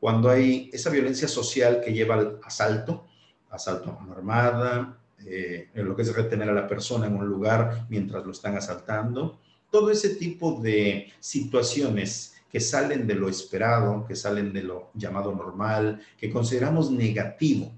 Cuando 0.00 0.30
hay 0.30 0.70
esa 0.72 0.90
violencia 0.90 1.28
social 1.28 1.80
que 1.84 1.92
lleva 1.92 2.14
al 2.14 2.40
asalto, 2.42 3.06
asalto 3.50 3.90
a 3.90 4.12
armada, 4.12 4.98
eh, 5.24 5.68
lo 5.74 5.96
que 5.96 6.02
es 6.02 6.14
retener 6.14 6.48
a 6.50 6.54
la 6.54 6.68
persona 6.68 7.06
en 7.06 7.16
un 7.16 7.26
lugar 7.26 7.86
mientras 7.88 8.24
lo 8.24 8.32
están 8.32 8.56
asaltando, 8.56 9.40
todo 9.70 9.90
ese 9.90 10.10
tipo 10.16 10.60
de 10.60 11.12
situaciones 11.18 12.34
que 12.50 12.60
salen 12.60 13.06
de 13.06 13.14
lo 13.14 13.28
esperado, 13.28 14.06
que 14.06 14.14
salen 14.14 14.52
de 14.52 14.62
lo 14.62 14.90
llamado 14.94 15.34
normal, 15.34 16.00
que 16.16 16.30
consideramos 16.30 16.90
negativo, 16.90 17.72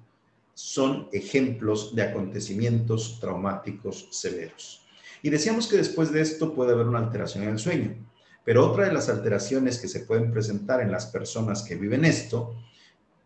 son 0.59 1.09
ejemplos 1.12 1.95
de 1.95 2.03
acontecimientos 2.03 3.21
traumáticos 3.21 4.09
severos. 4.11 4.85
Y 5.23 5.31
decíamos 5.31 5.69
que 5.69 5.77
después 5.77 6.11
de 6.11 6.21
esto 6.21 6.53
puede 6.53 6.73
haber 6.73 6.88
una 6.88 6.99
alteración 6.99 7.45
en 7.45 7.50
el 7.50 7.61
sueño, 7.61 7.95
pero 8.45 8.69
otra 8.69 8.87
de 8.87 8.93
las 8.93 9.09
alteraciones 9.09 9.79
que 9.79 9.87
se 9.87 10.00
pueden 10.00 10.33
presentar 10.33 10.81
en 10.81 10.91
las 10.91 11.07
personas 11.07 11.62
que 11.62 11.77
viven 11.77 12.05
esto, 12.05 12.57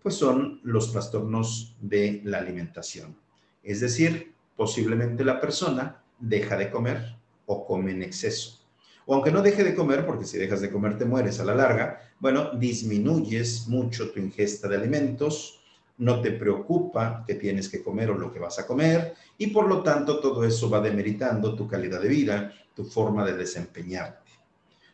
pues 0.02 0.14
son 0.16 0.60
los 0.62 0.92
trastornos 0.92 1.74
de 1.80 2.20
la 2.22 2.36
alimentación. 2.36 3.16
Es 3.62 3.80
decir, 3.80 4.34
posiblemente 4.54 5.24
la 5.24 5.40
persona 5.40 6.04
deja 6.20 6.58
de 6.58 6.70
comer 6.70 7.16
o 7.46 7.64
come 7.64 7.92
en 7.92 8.02
exceso. 8.02 8.60
O 9.06 9.14
aunque 9.14 9.32
no 9.32 9.40
deje 9.40 9.64
de 9.64 9.74
comer, 9.74 10.04
porque 10.04 10.26
si 10.26 10.36
dejas 10.36 10.60
de 10.60 10.70
comer 10.70 10.98
te 10.98 11.06
mueres 11.06 11.40
a 11.40 11.44
la 11.44 11.54
larga, 11.54 12.12
bueno, 12.20 12.50
disminuyes 12.50 13.68
mucho 13.68 14.10
tu 14.10 14.20
ingesta 14.20 14.68
de 14.68 14.76
alimentos, 14.76 15.61
no 16.02 16.20
te 16.20 16.32
preocupa 16.32 17.24
que 17.24 17.36
tienes 17.36 17.68
que 17.68 17.80
comer 17.80 18.10
o 18.10 18.18
lo 18.18 18.32
que 18.32 18.40
vas 18.40 18.58
a 18.58 18.66
comer, 18.66 19.14
y 19.38 19.48
por 19.48 19.68
lo 19.68 19.82
tanto 19.82 20.18
todo 20.18 20.44
eso 20.44 20.68
va 20.68 20.80
demeritando 20.80 21.54
tu 21.54 21.68
calidad 21.68 22.02
de 22.02 22.08
vida, 22.08 22.52
tu 22.74 22.84
forma 22.84 23.24
de 23.24 23.36
desempeñarte. 23.36 24.32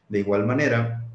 De 0.06 0.18
igual 0.18 0.44
manera, 0.44 1.06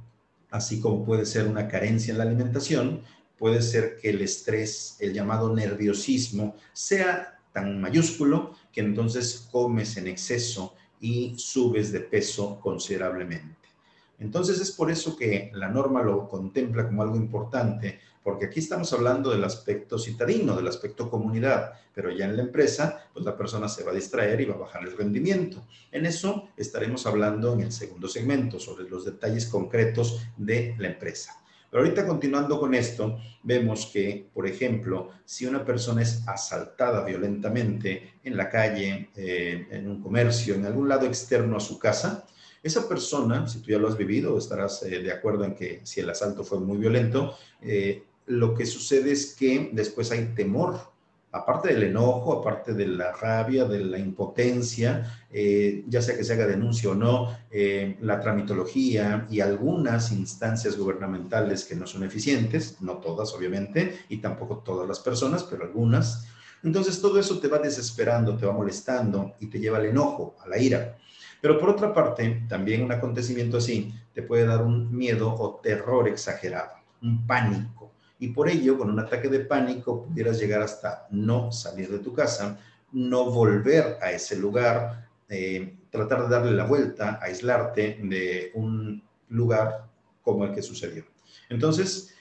así 0.49 0.81
como 0.81 1.05
puede 1.05 1.27
ser 1.27 1.47
una 1.47 1.67
carencia 1.67 2.11
en 2.11 2.17
la 2.17 2.23
alimentación, 2.23 3.03
puede 3.37 3.61
ser 3.61 3.97
que 3.97 4.09
el 4.09 4.21
estrés, 4.21 4.97
el 4.99 5.13
llamado 5.13 5.53
nerviosismo, 5.53 6.55
sea 6.73 7.39
tan 7.51 7.79
mayúsculo 7.79 8.55
que 8.71 8.81
entonces 8.81 9.47
comes 9.51 9.95
en 9.97 10.07
exceso 10.07 10.73
y 10.99 11.35
subes 11.37 11.91
de 11.91 11.99
peso 11.99 12.59
considerablemente. 12.59 13.69
Entonces 14.17 14.59
es 14.59 14.71
por 14.71 14.89
eso 14.89 15.15
que 15.15 15.51
la 15.53 15.67
norma 15.67 16.01
lo 16.01 16.27
contempla 16.27 16.87
como 16.87 17.03
algo 17.03 17.15
importante, 17.15 17.99
porque 18.23 18.45
aquí 18.45 18.59
estamos 18.59 18.91
hablando 18.93 19.31
del 19.31 19.43
aspecto 19.43 19.99
citadino, 19.99 20.55
del 20.55 20.67
aspecto 20.67 21.09
comunidad, 21.09 21.73
pero 21.93 22.11
ya 22.11 22.25
en 22.25 22.37
la 22.37 22.43
empresa, 22.43 23.09
pues 23.13 23.25
la 23.25 23.37
persona 23.37 23.67
se 23.67 23.83
va 23.83 23.91
a 23.91 23.95
distraer 23.95 24.39
y 24.41 24.45
va 24.45 24.55
a 24.55 24.59
bajar 24.59 24.83
el 24.83 24.97
rendimiento. 24.97 25.65
En 25.91 26.05
eso 26.05 26.49
estaremos 26.57 27.05
hablando 27.05 27.53
en 27.53 27.61
el 27.61 27.71
segundo 27.71 28.07
segmento, 28.07 28.59
sobre 28.59 28.89
los 28.89 29.05
detalles 29.05 29.45
concretos 29.47 30.21
de 30.37 30.75
la 30.79 30.87
empresa. 30.87 31.37
Pero 31.69 31.83
ahorita 31.83 32.05
continuando 32.05 32.59
con 32.59 32.75
esto, 32.75 33.17
vemos 33.41 33.89
que, 33.91 34.29
por 34.31 34.47
ejemplo, 34.47 35.09
si 35.25 35.47
una 35.47 35.65
persona 35.65 36.03
es 36.03 36.23
asaltada 36.27 37.03
violentamente 37.03 38.19
en 38.23 38.37
la 38.37 38.47
calle, 38.47 39.09
eh, 39.15 39.67
en 39.71 39.89
un 39.89 39.99
comercio, 39.99 40.53
en 40.53 40.67
algún 40.67 40.87
lado 40.87 41.07
externo 41.07 41.57
a 41.57 41.59
su 41.59 41.79
casa, 41.79 42.27
esa 42.63 42.87
persona, 42.87 43.47
si 43.47 43.59
tú 43.59 43.71
ya 43.71 43.77
lo 43.77 43.89
has 43.89 43.97
vivido, 43.97 44.37
estarás 44.37 44.83
eh, 44.83 44.99
de 44.99 45.11
acuerdo 45.11 45.43
en 45.43 45.53
que 45.53 45.81
si 45.83 45.99
el 45.99 46.09
asalto 46.09 46.43
fue 46.43 46.59
muy 46.59 46.77
violento, 46.77 47.35
eh, 47.61 48.03
lo 48.25 48.53
que 48.55 48.65
sucede 48.65 49.11
es 49.11 49.35
que 49.35 49.69
después 49.73 50.11
hay 50.11 50.33
temor 50.35 50.93
aparte 51.33 51.69
del 51.73 51.83
enojo, 51.83 52.39
aparte 52.39 52.73
de 52.73 52.87
la 52.87 53.11
rabia, 53.11 53.65
de 53.65 53.83
la 53.83 53.97
impotencia, 53.97 55.25
eh, 55.31 55.83
ya 55.87 56.01
sea 56.01 56.15
que 56.15 56.23
se 56.23 56.33
haga 56.33 56.45
denuncia 56.45 56.91
o 56.91 56.95
no, 56.95 57.35
eh, 57.49 57.97
la 58.01 58.19
tramitología 58.19 59.27
y 59.31 59.39
algunas 59.39 60.11
instancias 60.11 60.77
gubernamentales 60.77 61.65
que 61.65 61.75
no 61.75 61.87
son 61.87 62.03
eficientes, 62.03 62.77
no 62.81 62.97
todas 62.97 63.33
obviamente, 63.33 64.05
y 64.09 64.17
tampoco 64.17 64.59
todas 64.59 64.87
las 64.87 64.99
personas, 64.99 65.43
pero 65.43 65.63
algunas. 65.63 66.27
Entonces 66.63 67.01
todo 67.01 67.19
eso 67.19 67.39
te 67.39 67.47
va 67.47 67.57
desesperando, 67.57 68.37
te 68.37 68.45
va 68.45 68.53
molestando 68.53 69.33
y 69.39 69.47
te 69.47 69.59
lleva 69.59 69.79
al 69.79 69.87
enojo, 69.87 70.35
a 70.39 70.47
la 70.47 70.59
ira. 70.59 70.97
Pero 71.41 71.59
por 71.59 71.69
otra 71.69 71.95
parte, 71.95 72.43
también 72.47 72.83
un 72.83 72.91
acontecimiento 72.91 73.57
así 73.57 73.91
te 74.13 74.21
puede 74.21 74.45
dar 74.45 74.61
un 74.61 74.95
miedo 74.95 75.33
o 75.33 75.59
terror 75.61 76.07
exagerado, 76.07 76.73
un 77.01 77.25
pánico 77.25 77.82
y 78.23 78.29
por 78.29 78.47
ello, 78.47 78.77
con 78.77 78.89
un 78.89 78.97
ataque 79.01 79.27
de 79.27 79.41
pánico, 79.41 80.05
pudieras 80.05 80.39
llegar 80.39 80.61
hasta 80.61 81.07
no 81.11 81.51
salir 81.51 81.89
de 81.89 81.99
tu 81.99 82.13
casa, 82.13 82.57
no 82.93 83.29
volver 83.29 83.97
a 84.01 84.13
ese 84.13 84.37
lugar, 84.37 85.09
eh, 85.27 85.75
tratar 85.89 86.23
de 86.23 86.29
darle 86.29 86.53
la 86.53 86.63
vuelta, 86.63 87.19
aislarte 87.21 87.99
de 88.01 88.51
un 88.53 89.03
lugar 89.27 89.89
como 90.21 90.45
el 90.45 90.53
que 90.53 90.61
sucedió. 90.61 91.03
Entonces, 91.49 92.15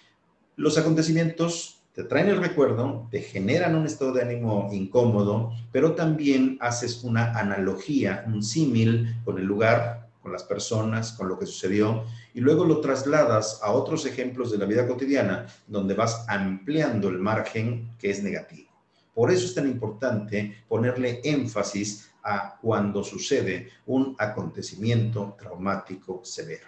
los 0.57 0.77
acontecimientos 0.77 1.85
te 1.93 2.03
traen 2.03 2.31
el 2.31 2.39
recuerdo, 2.39 3.07
te 3.13 3.21
generan 3.21 3.77
un 3.77 3.87
estado 3.87 4.13
de 4.13 4.23
ánimo 4.23 4.71
incómodo, 4.73 5.53
pero 5.71 5.95
también 5.95 6.59
haces 6.61 7.05
una 7.05 7.39
analogía, 7.39 8.25
un 8.27 8.43
símil 8.43 9.21
con 9.25 9.39
el 9.39 9.45
lugar 9.45 10.09
con 10.21 10.33
las 10.33 10.43
personas, 10.43 11.13
con 11.13 11.29
lo 11.29 11.39
que 11.39 11.47
sucedió, 11.47 12.05
y 12.35 12.41
luego 12.41 12.65
lo 12.65 12.81
trasladas 12.81 13.61
a 13.63 13.73
otros 13.73 14.07
ejemplos 14.07 14.51
de 14.51 14.59
la 14.59 14.65
vida 14.65 14.87
cotidiana, 14.87 15.47
donde 15.67 15.95
vas 15.95 16.25
ampliando 16.29 17.09
el 17.09 17.19
margen 17.19 17.91
que 17.99 18.11
es 18.11 18.23
negativo. 18.23 18.71
Por 19.15 19.31
eso 19.31 19.45
es 19.45 19.55
tan 19.55 19.69
importante 19.69 20.65
ponerle 20.69 21.21
énfasis 21.23 22.11
a 22.23 22.59
cuando 22.61 23.05
sucede 23.05 23.69
un 23.87 24.17
acontecimiento 24.19 25.37
traumático 25.39 26.23
severo. 26.25 26.67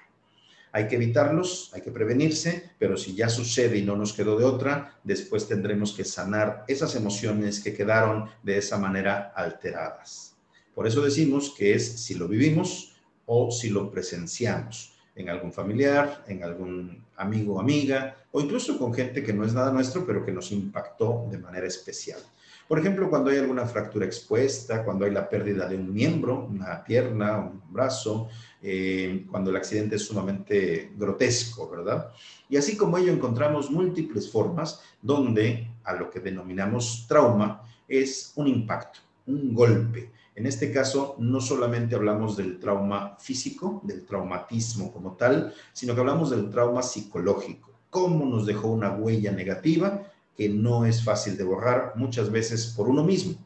Hay 0.72 0.88
que 0.88 0.96
evitarlos, 0.96 1.70
hay 1.72 1.82
que 1.82 1.92
prevenirse, 1.92 2.72
pero 2.78 2.96
si 2.96 3.14
ya 3.14 3.28
sucede 3.28 3.78
y 3.78 3.82
no 3.82 3.96
nos 3.96 4.12
quedó 4.12 4.36
de 4.36 4.44
otra, 4.44 4.98
después 5.04 5.46
tendremos 5.46 5.92
que 5.92 6.04
sanar 6.04 6.64
esas 6.66 6.96
emociones 6.96 7.60
que 7.60 7.72
quedaron 7.72 8.28
de 8.42 8.58
esa 8.58 8.76
manera 8.76 9.32
alteradas. 9.36 10.36
Por 10.74 10.88
eso 10.88 11.00
decimos 11.00 11.54
que 11.56 11.74
es, 11.74 12.02
si 12.02 12.14
lo 12.14 12.26
vivimos, 12.26 12.96
o 13.26 13.50
si 13.50 13.70
lo 13.70 13.90
presenciamos 13.90 14.93
en 15.16 15.28
algún 15.28 15.52
familiar, 15.52 16.24
en 16.26 16.42
algún 16.42 17.04
amigo 17.16 17.54
o 17.54 17.60
amiga, 17.60 18.16
o 18.32 18.40
incluso 18.40 18.78
con 18.78 18.92
gente 18.92 19.22
que 19.22 19.32
no 19.32 19.44
es 19.44 19.54
nada 19.54 19.72
nuestro, 19.72 20.04
pero 20.04 20.24
que 20.24 20.32
nos 20.32 20.50
impactó 20.52 21.26
de 21.30 21.38
manera 21.38 21.66
especial. 21.66 22.20
Por 22.66 22.78
ejemplo, 22.78 23.10
cuando 23.10 23.30
hay 23.30 23.38
alguna 23.38 23.66
fractura 23.66 24.06
expuesta, 24.06 24.84
cuando 24.84 25.04
hay 25.04 25.10
la 25.10 25.28
pérdida 25.28 25.68
de 25.68 25.76
un 25.76 25.92
miembro, 25.92 26.46
una 26.50 26.82
pierna, 26.82 27.38
un 27.38 27.62
brazo, 27.70 28.28
eh, 28.62 29.26
cuando 29.30 29.50
el 29.50 29.56
accidente 29.56 29.96
es 29.96 30.06
sumamente 30.06 30.90
grotesco, 30.96 31.68
¿verdad? 31.68 32.10
Y 32.48 32.56
así 32.56 32.76
como 32.76 32.96
ello 32.96 33.12
encontramos 33.12 33.70
múltiples 33.70 34.30
formas 34.30 34.80
donde 35.02 35.70
a 35.84 35.92
lo 35.92 36.10
que 36.10 36.20
denominamos 36.20 37.04
trauma 37.06 37.62
es 37.86 38.32
un 38.36 38.48
impacto, 38.48 39.00
un 39.26 39.52
golpe, 39.52 40.10
en 40.36 40.46
este 40.46 40.72
caso, 40.72 41.14
no 41.18 41.40
solamente 41.40 41.94
hablamos 41.94 42.36
del 42.36 42.58
trauma 42.58 43.16
físico, 43.20 43.80
del 43.84 44.04
traumatismo 44.04 44.92
como 44.92 45.12
tal, 45.12 45.54
sino 45.72 45.94
que 45.94 46.00
hablamos 46.00 46.30
del 46.30 46.50
trauma 46.50 46.82
psicológico, 46.82 47.70
cómo 47.88 48.26
nos 48.26 48.44
dejó 48.44 48.68
una 48.68 48.90
huella 48.90 49.30
negativa 49.30 50.02
que 50.36 50.48
no 50.48 50.86
es 50.86 51.04
fácil 51.04 51.36
de 51.36 51.44
borrar 51.44 51.92
muchas 51.94 52.32
veces 52.32 52.74
por 52.76 52.88
uno 52.88 53.04
mismo. 53.04 53.36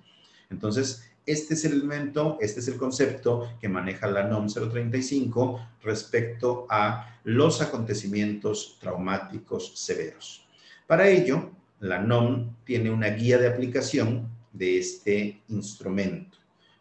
Entonces, 0.48 1.04
este 1.26 1.52
es 1.52 1.66
el 1.66 1.72
elemento, 1.72 2.38
este 2.40 2.60
es 2.60 2.68
el 2.68 2.78
concepto 2.78 3.50
que 3.60 3.68
maneja 3.68 4.06
la 4.06 4.24
NOM 4.24 4.46
035 4.46 5.60
respecto 5.82 6.66
a 6.70 7.18
los 7.24 7.60
acontecimientos 7.60 8.78
traumáticos 8.80 9.78
severos. 9.78 10.46
Para 10.86 11.06
ello, 11.06 11.50
la 11.80 11.98
NOM 11.98 12.54
tiene 12.64 12.90
una 12.90 13.08
guía 13.08 13.36
de 13.36 13.48
aplicación 13.48 14.26
de 14.54 14.78
este 14.78 15.42
instrumento 15.48 16.37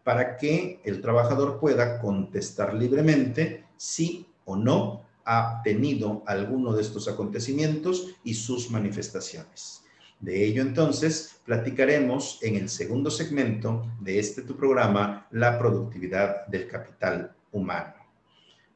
para 0.07 0.37
que 0.37 0.79
el 0.85 1.01
trabajador 1.01 1.59
pueda 1.59 1.99
contestar 1.99 2.73
libremente 2.73 3.65
si 3.75 4.25
o 4.45 4.55
no 4.55 5.01
ha 5.25 5.59
tenido 5.65 6.23
alguno 6.25 6.71
de 6.71 6.81
estos 6.81 7.09
acontecimientos 7.09 8.15
y 8.23 8.33
sus 8.35 8.71
manifestaciones. 8.71 9.83
De 10.21 10.45
ello 10.45 10.61
entonces 10.61 11.41
platicaremos 11.43 12.39
en 12.41 12.55
el 12.55 12.69
segundo 12.69 13.11
segmento 13.11 13.85
de 13.99 14.17
este 14.17 14.43
tu 14.43 14.55
programa, 14.55 15.27
la 15.31 15.59
productividad 15.59 16.47
del 16.47 16.69
capital 16.69 17.35
humano. 17.51 17.95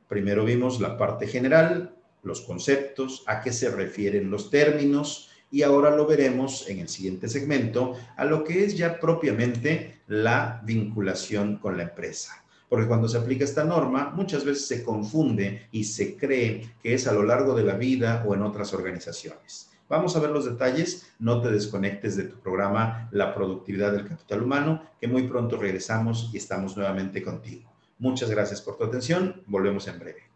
Primero 0.10 0.44
vimos 0.44 0.82
la 0.82 0.98
parte 0.98 1.28
general, 1.28 1.96
los 2.24 2.42
conceptos, 2.42 3.24
a 3.26 3.40
qué 3.40 3.54
se 3.54 3.72
refieren 3.72 4.30
los 4.30 4.50
términos, 4.50 5.31
y 5.52 5.64
ahora 5.64 5.96
lo 5.96 6.08
veremos 6.08 6.68
en 6.70 6.80
el 6.80 6.88
siguiente 6.88 7.28
segmento 7.28 7.96
a 8.16 8.26
lo 8.26 8.44
que 8.44 8.64
es 8.64 8.78
ya 8.78 9.00
propiamente 9.00 10.02
la 10.08 10.62
vinculación 10.64 11.58
con 11.58 11.78
la 11.78 11.84
empresa. 11.84 12.44
Porque 12.70 12.88
cuando 12.88 13.10
se 13.10 13.18
aplica 13.18 13.44
esta 13.44 13.66
norma, 13.66 14.14
muchas 14.16 14.46
veces 14.46 14.66
se 14.66 14.84
confunde 14.84 15.68
y 15.72 15.84
se 15.84 16.16
cree 16.16 16.72
que 16.82 16.94
es 16.94 17.06
a 17.06 17.12
lo 17.12 17.24
largo 17.24 17.54
de 17.54 17.66
la 17.66 17.76
vida 17.76 18.24
o 18.26 18.34
en 18.34 18.44
otras 18.44 18.74
organizaciones. 18.74 19.70
Vamos 19.90 20.16
a 20.16 20.22
ver 20.22 20.30
los 20.30 20.46
detalles, 20.46 21.12
no 21.20 21.42
te 21.42 21.52
desconectes 21.52 22.16
de 22.16 22.24
tu 22.24 22.40
programa 22.40 23.10
La 23.12 23.36
productividad 23.36 23.92
del 23.92 24.08
capital 24.08 24.42
humano, 24.42 24.84
que 25.02 25.10
muy 25.10 25.28
pronto 25.28 25.58
regresamos 25.58 26.30
y 26.34 26.38
estamos 26.38 26.78
nuevamente 26.78 27.22
contigo. 27.22 27.70
Muchas 28.00 28.30
gracias 28.30 28.62
por 28.62 28.78
tu 28.78 28.86
atención, 28.86 29.44
volvemos 29.48 29.90
en 29.90 30.00
breve. 30.00 30.31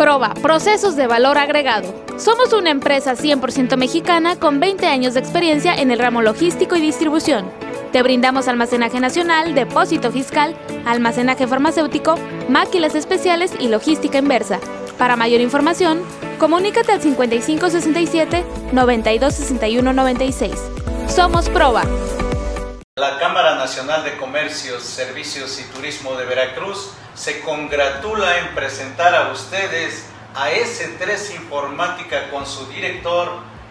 Proba, 0.00 0.32
procesos 0.32 0.96
de 0.96 1.06
valor 1.06 1.36
agregado. 1.36 1.94
Somos 2.16 2.54
una 2.54 2.70
empresa 2.70 3.16
100% 3.16 3.76
mexicana 3.76 4.36
con 4.36 4.58
20 4.58 4.86
años 4.86 5.12
de 5.12 5.20
experiencia 5.20 5.74
en 5.74 5.90
el 5.90 5.98
ramo 5.98 6.22
logístico 6.22 6.74
y 6.74 6.80
distribución. 6.80 7.50
Te 7.92 8.02
brindamos 8.02 8.48
almacenaje 8.48 8.98
nacional, 8.98 9.54
depósito 9.54 10.10
fiscal, 10.10 10.56
almacenaje 10.86 11.46
farmacéutico, 11.46 12.14
máquinas 12.48 12.94
especiales 12.94 13.52
y 13.60 13.68
logística 13.68 14.16
inversa. 14.16 14.58
Para 14.96 15.16
mayor 15.16 15.42
información, 15.42 16.00
comunícate 16.38 16.92
al 16.92 17.02
5567 17.02 18.42
926196. 18.72 20.54
Somos 21.08 21.50
Proba. 21.50 21.82
La 22.96 23.18
Cámara 23.18 23.56
Nacional 23.56 24.02
de 24.04 24.16
Comercios, 24.16 24.82
Servicios 24.82 25.60
y 25.60 25.64
Turismo 25.74 26.16
de 26.16 26.24
Veracruz 26.24 26.94
se 27.20 27.42
congratula 27.42 28.38
en 28.38 28.54
presentar 28.54 29.14
a 29.14 29.30
ustedes 29.30 30.06
a 30.34 30.52
S3 30.52 31.34
Informática 31.34 32.30
con 32.30 32.46
su 32.46 32.64
director 32.68 33.28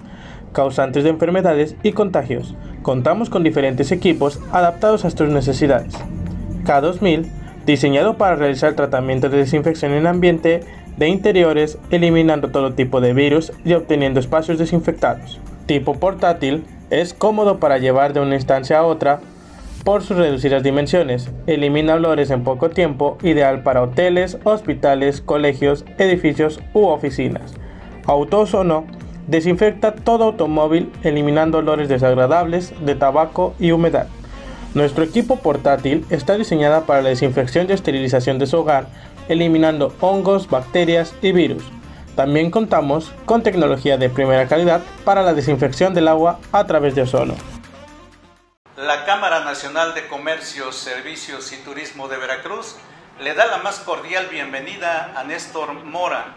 causantes 0.53 1.03
de 1.05 1.11
enfermedades 1.11 1.77
y 1.83 1.93
contagios. 1.93 2.55
Contamos 2.83 3.31
con 3.31 3.43
diferentes 3.43 3.91
equipos 3.91 4.39
adaptados 4.53 5.07
a 5.07 5.11
tus 5.11 5.31
necesidades. 5.31 5.95
K2000, 6.65 7.27
diseñado 7.65 8.19
para 8.19 8.37
realizar 8.37 8.75
tratamiento 8.75 9.31
de 9.31 9.39
desinfección 9.39 9.93
en 9.93 10.07
ambiente 10.07 10.61
de 10.99 11.09
interiores, 11.09 11.79
eliminando 11.91 12.51
todo 12.51 12.75
tipo 12.75 13.01
de 13.01 13.15
virus 13.15 13.53
y 13.65 13.73
obteniendo 13.73 14.21
espacios 14.21 14.59
desinfectados. 14.59 15.41
Tipo 15.65 15.95
portátil, 15.95 16.65
es 16.91 17.15
cómodo 17.15 17.59
para 17.59 17.79
llevar 17.79 18.13
de 18.13 18.21
una 18.21 18.35
instancia 18.35 18.79
a 18.79 18.83
otra 18.85 19.21
por 19.85 20.03
sus 20.03 20.17
reducidas 20.17 20.63
dimensiones, 20.63 21.31
elimina 21.47 21.95
olores 21.95 22.31
en 22.31 22.45
poco 22.45 22.71
tiempo, 22.71 23.19
ideal 23.23 23.63
para 23.63 23.83
hoteles, 23.83 24.39
hospitales, 24.45 25.21
colegios, 25.21 25.85
edificios 25.99 26.61
u 26.75 26.87
oficinas. 26.87 27.55
Autosono 28.07 28.87
desinfecta 29.27 29.95
todo 29.95 30.25
automóvil 30.25 30.91
eliminando 31.03 31.59
olores 31.59 31.89
desagradables 31.89 32.73
de 32.85 32.95
tabaco 32.95 33.55
y 33.59 33.73
humedad. 33.73 34.09
Nuestro 34.75 35.05
equipo 35.05 35.37
portátil 35.37 36.05
está 36.11 36.37
diseñada 36.37 36.83
para 36.87 37.03
la 37.03 37.11
desinfección 37.11 37.67
y 37.69 37.73
esterilización 37.73 38.39
de 38.39 38.47
su 38.47 38.59
hogar, 38.59 38.87
eliminando 39.29 39.93
hongos, 40.01 40.49
bacterias 40.49 41.15
y 41.23 41.33
virus. 41.33 41.65
También 42.17 42.51
contamos 42.51 43.13
con 43.25 43.43
tecnología 43.43 43.97
de 43.97 44.11
primera 44.11 44.47
calidad 44.49 44.83
para 45.05 45.23
la 45.23 45.35
desinfección 45.35 45.95
del 45.95 46.09
agua 46.09 46.41
a 46.53 46.67
través 46.67 46.95
de 46.95 47.03
ozono. 47.03 47.35
La 48.79 49.05
Cámara 49.05 49.41
Nacional 49.41 49.93
de 49.93 50.07
Comercio, 50.07 50.71
Servicios 50.71 51.51
y 51.51 51.57
Turismo 51.65 52.07
de 52.07 52.17
Veracruz 52.17 52.77
le 53.19 53.35
da 53.35 53.47
la 53.47 53.59
más 53.59 53.81
cordial 53.81 54.29
bienvenida 54.29 55.15
a 55.17 55.25
Néstor 55.25 55.73
Mora, 55.73 56.37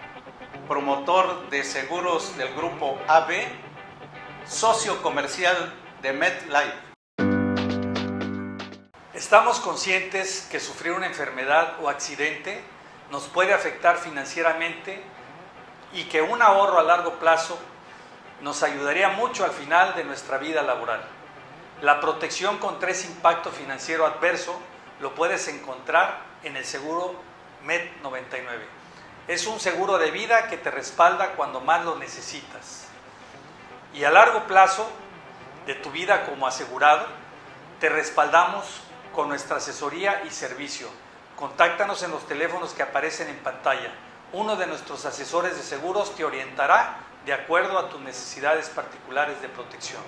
promotor 0.68 1.52
de 1.52 1.64
seguros 1.64 2.36
del 2.38 2.52
grupo 2.56 2.98
AB, 3.08 3.44
socio 4.48 5.04
comercial 5.04 5.56
de 6.02 6.14
MedLife. 6.14 6.74
Estamos 9.14 9.60
conscientes 9.60 10.48
que 10.50 10.60
sufrir 10.60 10.94
una 10.94 11.06
enfermedad 11.06 11.76
o 11.80 11.90
accidente 11.90 12.64
nos 13.12 13.28
puede 13.28 13.54
afectar 13.54 13.98
financieramente 13.98 15.00
y 15.94 16.06
que 16.06 16.24
un 16.24 16.42
ahorro 16.42 16.80
a 16.80 16.84
largo 16.84 17.20
plazo 17.20 17.60
nos 18.42 18.64
ayudaría 18.64 19.10
mucho 19.10 19.46
al 19.46 19.52
final 19.52 19.94
de 19.94 20.06
nuestra 20.06 20.40
vida 20.40 20.64
laboral. 20.64 21.21
La 21.82 22.00
protección 22.00 22.60
contra 22.60 22.92
ese 22.92 23.08
impacto 23.08 23.50
financiero 23.50 24.06
adverso 24.06 24.56
lo 25.00 25.16
puedes 25.16 25.48
encontrar 25.48 26.20
en 26.44 26.56
el 26.56 26.64
seguro 26.64 27.16
MED 27.64 27.82
99. 28.04 28.64
Es 29.28 29.48
un 29.48 29.60
seguro 29.60 29.98
de 29.98 30.12
vida 30.12 30.48
que 30.48 30.58
te 30.58 30.70
respalda 30.70 31.32
cuando 31.32 31.60
más 31.60 31.84
lo 31.84 31.96
necesitas. 31.96 32.88
Y 33.96 34.04
a 34.04 34.12
largo 34.12 34.46
plazo 34.46 34.88
de 35.66 35.74
tu 35.74 35.90
vida 35.90 36.28
como 36.28 36.46
asegurado, 36.46 37.08
te 37.80 37.90
respaldamos 37.90 38.82
con 39.12 39.28
nuestra 39.28 39.58
asesoría 39.58 40.22
y 40.24 40.30
servicio. 40.30 40.88
Contáctanos 41.36 42.04
en 42.04 42.12
los 42.12 42.28
teléfonos 42.28 42.74
que 42.74 42.84
aparecen 42.84 43.28
en 43.28 43.40
pantalla. 43.40 43.92
Uno 44.34 44.56
de 44.56 44.68
nuestros 44.68 45.06
asesores 45.06 45.58
de 45.58 45.64
seguros 45.64 46.16
te 46.16 46.26
orientará 46.26 46.98
de 47.26 47.34
acuerdo 47.34 47.80
a 47.80 47.90
tus 47.90 48.00
necesidades 48.02 48.70
particulares 48.70 49.42
de 49.42 49.50
protección. 49.50 50.02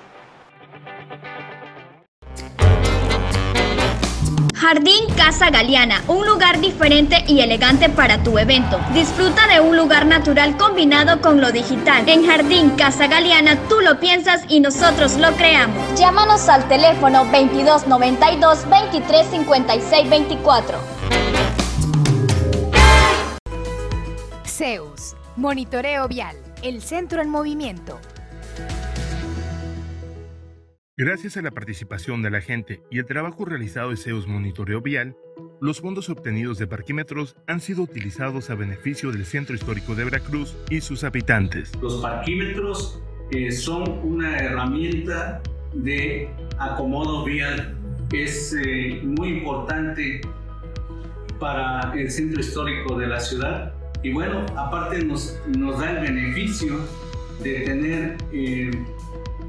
Jardín 4.64 5.10
Casa 5.18 5.50
Galeana, 5.50 6.02
un 6.08 6.26
lugar 6.26 6.62
diferente 6.62 7.26
y 7.28 7.42
elegante 7.42 7.90
para 7.90 8.24
tu 8.24 8.38
evento. 8.40 8.80
Disfruta 8.94 9.46
de 9.48 9.60
un 9.60 9.76
lugar 9.76 10.06
natural 10.06 10.56
combinado 10.56 11.20
con 11.20 11.42
lo 11.42 11.52
digital. 11.52 12.08
En 12.08 12.26
Jardín 12.26 12.70
Casa 12.78 13.08
Galeana 13.08 13.60
tú 13.68 13.82
lo 13.82 14.00
piensas 14.00 14.46
y 14.48 14.62
nosotros 14.62 15.18
lo 15.18 15.34
creamos. 15.34 16.00
Llámanos 16.00 16.48
al 16.48 16.66
teléfono 16.70 17.26
2292 17.26 18.64
2356 18.70 20.10
24. 20.10 20.78
Zeus, 24.46 25.18
Monitoreo 25.36 26.08
Vial, 26.08 26.38
el 26.62 26.82
centro 26.82 27.22
en 27.22 27.28
movimiento. 27.28 28.00
Gracias 30.96 31.38
a 31.38 31.42
la 31.42 31.50
participación 31.50 32.22
de 32.22 32.30
la 32.30 32.40
gente 32.40 32.84
y 32.92 33.00
el 33.00 33.06
trabajo 33.06 33.46
realizado 33.46 33.90
de 33.90 33.98
CEUS 33.98 34.28
Monitoreo 34.28 34.80
Vial, 34.80 35.18
los 35.60 35.82
fondos 35.82 36.08
obtenidos 36.08 36.60
de 36.60 36.68
parquímetros 36.68 37.36
han 37.48 37.62
sido 37.62 37.82
utilizados 37.82 38.52
a 38.52 38.56
beneficio 38.56 39.12
del 39.12 39.26
Centro 39.26 39.56
Histórico 39.56 39.96
de 39.96 40.04
Veracruz 40.04 40.56
y 40.70 40.82
sus 40.82 41.04
habitantes. 41.04 41.72
Los 41.82 42.00
parquímetros 42.00 43.02
eh, 43.32 43.52
son 43.52 43.90
una 44.04 44.38
herramienta 44.38 45.42
de 45.74 46.30
acomodo 46.60 47.26
vial. 47.26 47.76
Es 48.12 48.54
eh, 48.54 49.02
muy 49.04 49.30
importante 49.30 50.22
para 51.40 51.92
el 51.96 52.12
centro 52.12 52.40
histórico 52.40 53.00
de 53.00 53.08
la 53.08 53.20
ciudad 53.20 53.74
y 54.04 54.14
bueno, 54.14 54.46
aparte 54.56 55.04
nos, 55.04 55.42
nos 55.58 55.80
da 55.80 55.90
el 55.90 56.02
beneficio 56.04 56.78
de 57.42 57.62
tener 57.62 58.18
eh, 58.32 58.70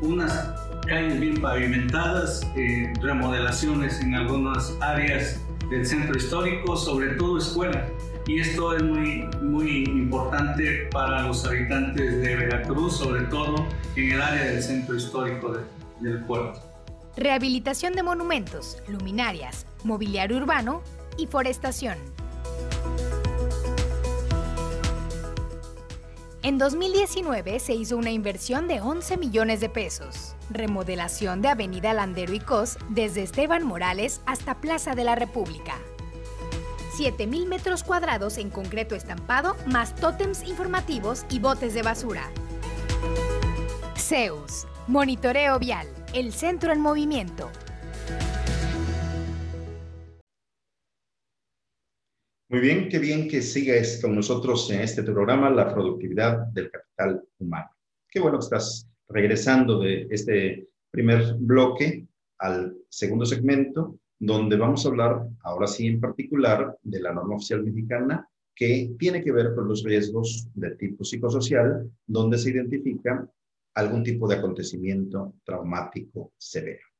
unas 0.00 0.63
calles 0.86 1.20
bien 1.20 1.40
pavimentadas, 1.40 2.46
eh, 2.56 2.92
remodelaciones 3.00 4.00
en 4.00 4.14
algunas 4.14 4.76
áreas 4.80 5.40
del 5.70 5.86
centro 5.86 6.16
histórico, 6.16 6.76
sobre 6.76 7.14
todo 7.14 7.38
escuelas. 7.38 7.90
Y 8.26 8.40
esto 8.40 8.74
es 8.74 8.82
muy, 8.82 9.28
muy 9.42 9.84
importante 9.84 10.88
para 10.90 11.22
los 11.22 11.44
habitantes 11.44 12.22
de 12.22 12.36
Veracruz, 12.36 12.96
sobre 12.96 13.22
todo 13.24 13.66
en 13.96 14.12
el 14.12 14.22
área 14.22 14.44
del 14.44 14.62
centro 14.62 14.96
histórico 14.96 15.56
del 16.00 16.24
puerto. 16.24 16.60
Rehabilitación 17.16 17.92
de 17.92 18.02
monumentos, 18.02 18.78
luminarias, 18.88 19.66
mobiliario 19.84 20.38
urbano 20.38 20.82
y 21.18 21.26
forestación. 21.26 22.13
En 26.44 26.58
2019 26.58 27.58
se 27.58 27.72
hizo 27.72 27.96
una 27.96 28.10
inversión 28.10 28.68
de 28.68 28.82
11 28.82 29.16
millones 29.16 29.60
de 29.60 29.70
pesos. 29.70 30.36
Remodelación 30.50 31.40
de 31.40 31.48
Avenida 31.48 31.94
Landero 31.94 32.34
y 32.34 32.38
Cos 32.38 32.76
desde 32.90 33.22
Esteban 33.22 33.64
Morales 33.64 34.20
hasta 34.26 34.60
Plaza 34.60 34.94
de 34.94 35.04
la 35.04 35.14
República. 35.14 35.78
7.000 36.98 37.46
metros 37.46 37.82
cuadrados 37.82 38.36
en 38.36 38.50
concreto 38.50 38.94
estampado, 38.94 39.56
más 39.64 39.94
tótems 39.94 40.44
informativos 40.44 41.24
y 41.30 41.38
botes 41.38 41.72
de 41.72 41.80
basura. 41.80 42.28
Zeus, 43.96 44.66
Monitoreo 44.86 45.58
Vial, 45.58 45.88
el 46.12 46.34
centro 46.34 46.74
en 46.74 46.80
movimiento. 46.80 47.50
Muy 52.54 52.62
bien, 52.62 52.88
qué 52.88 53.00
bien 53.00 53.26
que 53.26 53.42
sigas 53.42 53.98
con 54.00 54.14
nosotros 54.14 54.70
en 54.70 54.82
este 54.82 55.02
programa, 55.02 55.50
La 55.50 55.74
productividad 55.74 56.46
del 56.52 56.70
capital 56.70 57.20
humano. 57.40 57.68
Qué 58.08 58.20
bueno 58.20 58.38
que 58.38 58.44
estás 58.44 58.88
regresando 59.08 59.80
de 59.80 60.06
este 60.08 60.68
primer 60.88 61.34
bloque 61.36 62.06
al 62.38 62.76
segundo 62.88 63.26
segmento, 63.26 63.98
donde 64.20 64.56
vamos 64.56 64.86
a 64.86 64.88
hablar 64.90 65.26
ahora 65.42 65.66
sí 65.66 65.88
en 65.88 66.00
particular 66.00 66.78
de 66.80 67.00
la 67.00 67.12
norma 67.12 67.34
oficial 67.34 67.64
mexicana 67.64 68.24
que 68.54 68.94
tiene 69.00 69.20
que 69.24 69.32
ver 69.32 69.52
con 69.56 69.66
los 69.66 69.82
riesgos 69.82 70.46
de 70.54 70.76
tipo 70.76 71.02
psicosocial, 71.02 71.90
donde 72.06 72.38
se 72.38 72.50
identifica 72.50 73.28
algún 73.74 74.04
tipo 74.04 74.28
de 74.28 74.36
acontecimiento 74.36 75.34
traumático 75.44 76.34
severo. 76.38 76.93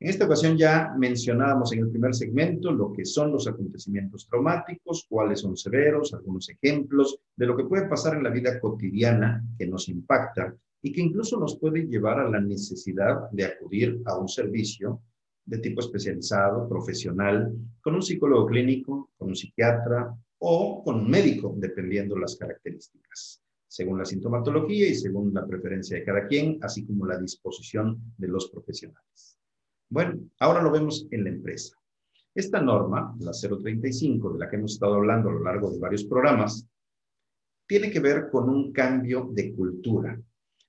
En 0.00 0.10
esta 0.10 0.26
ocasión 0.26 0.56
ya 0.56 0.94
mencionábamos 0.96 1.72
en 1.72 1.80
el 1.80 1.90
primer 1.90 2.14
segmento 2.14 2.70
lo 2.70 2.92
que 2.92 3.04
son 3.04 3.32
los 3.32 3.48
acontecimientos 3.48 4.28
traumáticos, 4.28 5.06
cuáles 5.08 5.40
son 5.40 5.56
severos, 5.56 6.14
algunos 6.14 6.48
ejemplos 6.50 7.18
de 7.34 7.46
lo 7.46 7.56
que 7.56 7.64
puede 7.64 7.88
pasar 7.88 8.16
en 8.16 8.22
la 8.22 8.30
vida 8.30 8.60
cotidiana 8.60 9.44
que 9.58 9.66
nos 9.66 9.88
impacta 9.88 10.54
y 10.80 10.92
que 10.92 11.00
incluso 11.00 11.40
nos 11.40 11.58
puede 11.58 11.84
llevar 11.88 12.20
a 12.20 12.30
la 12.30 12.40
necesidad 12.40 13.28
de 13.32 13.46
acudir 13.46 14.00
a 14.04 14.16
un 14.16 14.28
servicio 14.28 15.02
de 15.44 15.58
tipo 15.58 15.80
especializado, 15.80 16.68
profesional, 16.68 17.52
con 17.80 17.96
un 17.96 18.02
psicólogo 18.02 18.46
clínico, 18.46 19.10
con 19.16 19.30
un 19.30 19.34
psiquiatra 19.34 20.14
o 20.38 20.84
con 20.84 21.00
un 21.00 21.10
médico, 21.10 21.54
dependiendo 21.56 22.16
las 22.16 22.36
características, 22.36 23.42
según 23.66 23.98
la 23.98 24.04
sintomatología 24.04 24.88
y 24.88 24.94
según 24.94 25.34
la 25.34 25.44
preferencia 25.44 25.96
de 25.96 26.04
cada 26.04 26.28
quien, 26.28 26.58
así 26.62 26.86
como 26.86 27.04
la 27.04 27.18
disposición 27.18 27.98
de 28.16 28.28
los 28.28 28.48
profesionales. 28.50 29.37
Bueno, 29.90 30.20
ahora 30.40 30.62
lo 30.62 30.70
vemos 30.70 31.06
en 31.10 31.24
la 31.24 31.30
empresa. 31.30 31.74
Esta 32.34 32.60
norma, 32.60 33.16
la 33.20 33.32
035, 33.32 34.34
de 34.34 34.38
la 34.38 34.48
que 34.48 34.56
hemos 34.56 34.74
estado 34.74 34.94
hablando 34.94 35.30
a 35.30 35.32
lo 35.32 35.42
largo 35.42 35.70
de 35.70 35.78
varios 35.78 36.04
programas, 36.04 36.66
tiene 37.66 37.90
que 37.90 38.00
ver 38.00 38.28
con 38.30 38.48
un 38.50 38.72
cambio 38.72 39.28
de 39.32 39.54
cultura, 39.54 40.20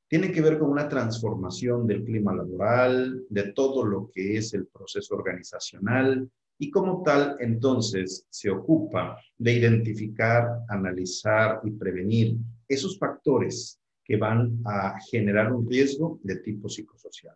tiene 0.08 0.32
que 0.32 0.42
ver 0.42 0.58
con 0.58 0.70
una 0.70 0.88
transformación 0.88 1.86
del 1.86 2.04
clima 2.04 2.34
laboral, 2.34 3.26
de 3.30 3.52
todo 3.52 3.86
lo 3.86 4.10
que 4.10 4.38
es 4.38 4.54
el 4.54 4.68
proceso 4.68 5.16
organizacional 5.16 6.30
y 6.58 6.72
como 6.72 7.04
tal 7.04 7.38
entonces 7.40 8.26
se 8.30 8.50
ocupa 8.50 9.18
de 9.38 9.54
identificar, 9.54 10.62
analizar 10.68 11.62
y 11.64 11.72
prevenir 11.72 12.38
esos 12.68 12.98
factores 12.98 13.80
que 14.04 14.18
van 14.18 14.60
a 14.66 14.98
generar 15.12 15.54
un 15.54 15.70
riesgo 15.70 16.20
de 16.24 16.38
tipo 16.38 16.68
psicosocial. 16.68 17.36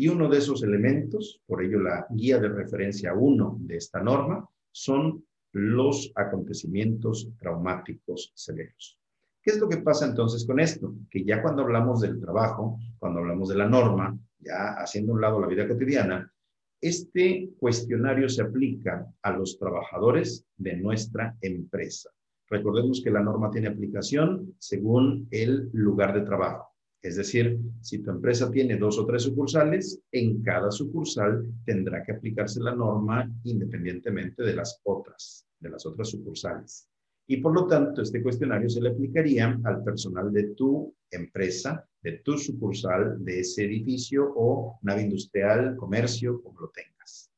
Y 0.00 0.08
uno 0.08 0.30
de 0.30 0.38
esos 0.38 0.62
elementos, 0.62 1.42
por 1.46 1.62
ello 1.62 1.78
la 1.78 2.06
guía 2.08 2.38
de 2.38 2.48
referencia 2.48 3.12
1 3.12 3.58
de 3.60 3.76
esta 3.76 4.00
norma, 4.00 4.48
son 4.72 5.26
los 5.52 6.10
acontecimientos 6.14 7.28
traumáticos 7.36 8.32
severos. 8.34 8.98
¿Qué 9.42 9.50
es 9.50 9.58
lo 9.58 9.68
que 9.68 9.76
pasa 9.76 10.06
entonces 10.06 10.46
con 10.46 10.58
esto? 10.58 10.94
Que 11.10 11.22
ya 11.22 11.42
cuando 11.42 11.60
hablamos 11.60 12.00
del 12.00 12.18
trabajo, 12.18 12.78
cuando 12.98 13.20
hablamos 13.20 13.50
de 13.50 13.56
la 13.56 13.68
norma, 13.68 14.18
ya 14.38 14.72
haciendo 14.78 15.12
un 15.12 15.20
lado 15.20 15.38
la 15.38 15.48
vida 15.48 15.68
cotidiana, 15.68 16.32
este 16.80 17.50
cuestionario 17.58 18.30
se 18.30 18.40
aplica 18.40 19.06
a 19.20 19.32
los 19.32 19.58
trabajadores 19.58 20.46
de 20.56 20.78
nuestra 20.78 21.36
empresa. 21.42 22.08
Recordemos 22.48 23.02
que 23.04 23.10
la 23.10 23.20
norma 23.20 23.50
tiene 23.50 23.68
aplicación 23.68 24.54
según 24.58 25.28
el 25.30 25.68
lugar 25.74 26.14
de 26.14 26.22
trabajo. 26.22 26.69
Es 27.02 27.16
decir, 27.16 27.58
si 27.80 28.02
tu 28.02 28.10
empresa 28.10 28.50
tiene 28.50 28.76
dos 28.76 28.98
o 28.98 29.06
tres 29.06 29.22
sucursales, 29.22 30.00
en 30.12 30.42
cada 30.42 30.70
sucursal 30.70 31.46
tendrá 31.64 32.04
que 32.04 32.12
aplicarse 32.12 32.60
la 32.60 32.74
norma 32.74 33.30
independientemente 33.44 34.42
de 34.42 34.54
las 34.54 34.80
otras, 34.84 35.46
de 35.58 35.70
las 35.70 35.86
otras 35.86 36.10
sucursales. 36.10 36.86
Y 37.26 37.38
por 37.38 37.54
lo 37.54 37.66
tanto, 37.66 38.02
este 38.02 38.22
cuestionario 38.22 38.68
se 38.68 38.82
le 38.82 38.90
aplicaría 38.90 39.58
al 39.64 39.82
personal 39.82 40.32
de 40.32 40.48
tu 40.48 40.94
empresa, 41.10 41.88
de 42.02 42.18
tu 42.18 42.36
sucursal, 42.36 43.24
de 43.24 43.40
ese 43.40 43.64
edificio 43.64 44.32
o 44.36 44.78
nave 44.82 45.02
industrial, 45.02 45.76
comercio, 45.76 46.42
como 46.42 46.60
lo 46.60 46.68
tengas. 46.70 47.30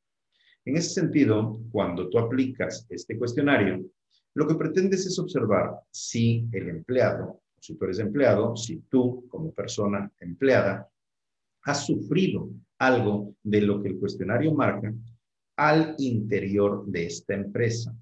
En 0.65 0.75
ese 0.77 0.89
sentido, 0.89 1.59
cuando 1.71 2.09
tú 2.09 2.19
aplicas 2.19 2.85
este 2.89 3.17
cuestionario, 3.17 3.85
lo 4.33 4.47
que 4.47 4.55
pretendes 4.55 5.05
es 5.05 5.19
observar 5.19 5.79
si 5.91 6.47
el 6.51 6.69
empleado 6.69 7.42
si 7.63 7.75
tú 7.75 7.85
eres 7.85 7.99
empleado, 7.99 8.57
si 8.57 8.79
tú 8.89 9.25
como 9.29 9.53
persona 9.53 10.11
empleada 10.19 10.91
has 11.61 11.85
sufrido 11.85 12.49
algo 12.77 13.35
de 13.41 13.61
lo 13.61 13.81
que 13.81 13.87
el 13.87 13.99
cuestionario 13.99 14.53
marca 14.53 14.93
al 15.55 15.95
interior 15.97 16.85
de 16.85 17.05
esta 17.05 17.35
empresa, 17.35 17.95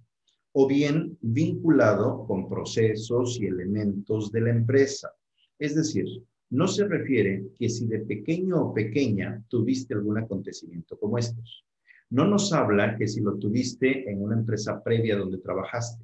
o 0.53 0.67
bien 0.67 1.15
vinculado 1.21 2.25
con 2.25 2.49
procesos 2.49 3.39
y 3.39 3.45
elementos 3.45 4.31
de 4.31 4.41
la 4.41 4.49
empresa. 4.49 5.13
Es 5.59 5.75
decir, 5.75 6.07
no 6.49 6.67
se 6.67 6.87
refiere 6.87 7.43
que 7.55 7.69
si 7.69 7.85
de 7.85 7.99
pequeño 7.99 8.63
o 8.63 8.73
pequeña 8.73 9.43
tuviste 9.47 9.93
algún 9.93 10.17
acontecimiento 10.17 10.97
como 10.97 11.19
estos. 11.19 11.63
No 12.09 12.25
nos 12.25 12.51
habla 12.51 12.97
que 12.97 13.07
si 13.07 13.21
lo 13.21 13.37
tuviste 13.37 14.09
en 14.09 14.23
una 14.23 14.37
empresa 14.37 14.83
previa 14.83 15.17
donde 15.17 15.37
trabajaste 15.37 16.03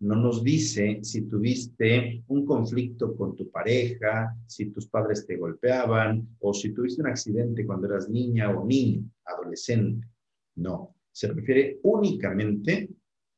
no 0.00 0.14
nos 0.14 0.44
dice 0.44 1.00
si 1.02 1.22
tuviste 1.22 2.22
un 2.28 2.46
conflicto 2.46 3.16
con 3.16 3.34
tu 3.34 3.50
pareja, 3.50 4.36
si 4.46 4.70
tus 4.70 4.86
padres 4.86 5.26
te 5.26 5.36
golpeaban 5.36 6.36
o 6.40 6.54
si 6.54 6.72
tuviste 6.72 7.02
un 7.02 7.08
accidente 7.08 7.66
cuando 7.66 7.88
eras 7.88 8.08
niña 8.08 8.50
o 8.50 8.64
niño, 8.64 9.02
adolescente. 9.24 10.06
No, 10.56 10.94
se 11.10 11.32
refiere 11.32 11.80
únicamente 11.82 12.88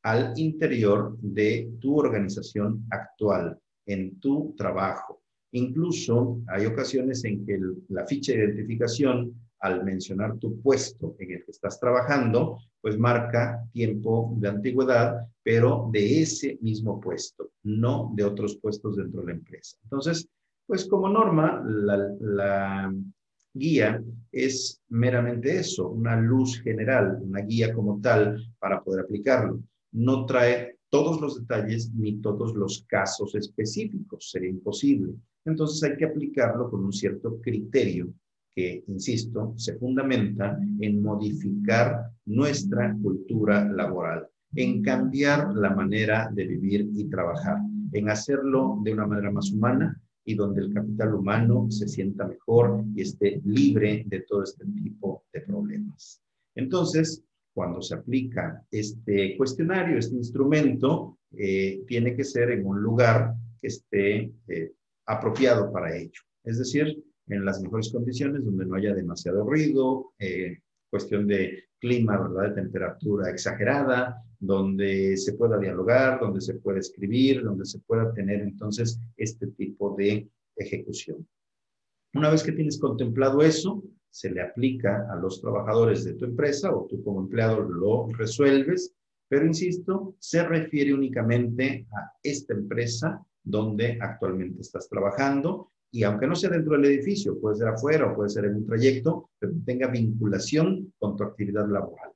al 0.02 0.32
interior 0.36 1.16
de 1.20 1.72
tu 1.80 1.98
organización 1.98 2.86
actual, 2.90 3.58
en 3.86 4.18
tu 4.20 4.54
trabajo. 4.56 5.22
Incluso 5.52 6.40
hay 6.46 6.66
ocasiones 6.66 7.24
en 7.24 7.44
que 7.44 7.58
la 7.88 8.06
ficha 8.06 8.32
de 8.32 8.44
identificación 8.44 9.34
al 9.60 9.84
mencionar 9.84 10.38
tu 10.38 10.60
puesto 10.60 11.16
en 11.18 11.32
el 11.32 11.44
que 11.44 11.50
estás 11.50 11.78
trabajando, 11.78 12.58
pues 12.80 12.98
marca 12.98 13.62
tiempo 13.72 14.34
de 14.38 14.48
antigüedad, 14.48 15.26
pero 15.42 15.88
de 15.92 16.22
ese 16.22 16.58
mismo 16.62 17.00
puesto, 17.00 17.50
no 17.62 18.10
de 18.14 18.24
otros 18.24 18.56
puestos 18.56 18.96
dentro 18.96 19.20
de 19.20 19.26
la 19.28 19.32
empresa. 19.32 19.76
Entonces, 19.84 20.28
pues 20.66 20.86
como 20.86 21.08
norma, 21.08 21.62
la, 21.66 22.92
guía 23.52 24.00
es 24.30 24.80
meramente 24.88 25.58
eso, 25.58 25.88
una 25.88 26.16
luz 26.16 26.60
general, 26.62 27.18
una 27.20 27.40
guía 27.40 27.74
como 27.74 28.00
tal 28.00 28.40
para 28.60 28.80
poder 28.80 29.00
aplicarlo. 29.00 29.60
No 29.90 30.24
trae 30.24 30.76
todos 30.88 31.20
los 31.20 31.40
detalles 31.40 31.92
ni 31.92 32.20
todos 32.20 32.54
los 32.54 32.84
casos 32.86 33.34
específicos, 33.34 34.30
sería 34.30 34.50
imposible. 34.50 35.14
Entonces 35.44 35.82
hay 35.82 35.96
que 35.96 36.04
aplicarlo 36.04 36.70
con 36.70 36.84
un 36.84 36.92
cierto 36.92 37.40
criterio 37.40 38.12
que, 38.54 38.84
insisto, 38.86 39.54
se 39.56 39.76
fundamenta 39.76 40.58
en 40.80 41.02
modificar 41.02 42.10
nuestra 42.26 42.96
cultura 43.02 43.64
laboral, 43.70 44.26
en 44.54 44.82
cambiar 44.82 45.54
la 45.54 45.70
manera 45.70 46.30
de 46.32 46.46
vivir 46.46 46.88
y 46.94 47.04
trabajar, 47.04 47.58
en 47.92 48.08
hacerlo 48.08 48.78
de 48.82 48.92
una 48.92 49.06
manera 49.06 49.30
más 49.30 49.52
humana 49.52 50.00
y 50.24 50.34
donde 50.34 50.62
el 50.62 50.72
capital 50.72 51.14
humano 51.14 51.66
se 51.70 51.88
sienta 51.88 52.26
mejor 52.26 52.84
y 52.94 53.02
esté 53.02 53.40
libre 53.44 54.04
de 54.06 54.20
todo 54.20 54.42
este 54.42 54.64
tipo 54.66 55.24
de 55.32 55.40
problemas. 55.40 56.22
Entonces, 56.54 57.24
cuando 57.52 57.82
se 57.82 57.94
aplica 57.94 58.64
este 58.70 59.36
cuestionario, 59.36 59.98
este 59.98 60.16
instrumento, 60.16 61.18
eh, 61.32 61.82
tiene 61.86 62.14
que 62.14 62.24
ser 62.24 62.50
en 62.50 62.66
un 62.66 62.80
lugar 62.80 63.34
que 63.60 63.68
esté 63.68 64.32
eh, 64.48 64.72
apropiado 65.06 65.72
para 65.72 65.96
ello. 65.96 66.20
Es 66.44 66.58
decir, 66.58 67.02
en 67.30 67.44
las 67.44 67.62
mejores 67.62 67.90
condiciones, 67.92 68.44
donde 68.44 68.66
no 68.66 68.74
haya 68.74 68.94
demasiado 68.94 69.44
ruido, 69.44 70.12
eh, 70.18 70.58
cuestión 70.90 71.26
de 71.26 71.64
clima, 71.78 72.18
¿verdad? 72.18 72.50
De 72.50 72.62
temperatura 72.62 73.30
exagerada, 73.30 74.22
donde 74.38 75.16
se 75.16 75.34
pueda 75.34 75.58
dialogar, 75.58 76.20
donde 76.20 76.40
se 76.40 76.54
pueda 76.54 76.78
escribir, 76.78 77.42
donde 77.42 77.64
se 77.64 77.78
pueda 77.80 78.12
tener 78.12 78.40
entonces 78.40 79.00
este 79.16 79.46
tipo 79.48 79.94
de 79.96 80.28
ejecución. 80.56 81.26
Una 82.14 82.30
vez 82.30 82.42
que 82.42 82.52
tienes 82.52 82.78
contemplado 82.78 83.42
eso, 83.42 83.82
se 84.10 84.30
le 84.30 84.42
aplica 84.42 85.06
a 85.10 85.16
los 85.16 85.40
trabajadores 85.40 86.04
de 86.04 86.14
tu 86.14 86.24
empresa 86.24 86.74
o 86.74 86.86
tú 86.86 87.02
como 87.04 87.20
empleado 87.20 87.60
lo 87.62 88.08
resuelves, 88.08 88.94
pero 89.28 89.46
insisto, 89.46 90.16
se 90.18 90.42
refiere 90.46 90.92
únicamente 90.92 91.86
a 91.92 92.12
esta 92.22 92.54
empresa 92.54 93.24
donde 93.42 93.96
actualmente 94.00 94.60
estás 94.60 94.88
trabajando 94.88 95.70
y 95.92 96.04
aunque 96.04 96.26
no 96.26 96.34
sea 96.36 96.50
dentro 96.50 96.72
del 96.76 96.84
edificio, 96.84 97.38
puede 97.40 97.56
ser 97.56 97.68
afuera 97.68 98.06
o 98.06 98.14
puede 98.14 98.30
ser 98.30 98.44
en 98.44 98.56
un 98.56 98.66
trayecto, 98.66 99.30
pero 99.38 99.52
tenga 99.64 99.88
vinculación 99.88 100.92
con 100.98 101.16
tu 101.16 101.24
actividad 101.24 101.68
laboral. 101.68 102.10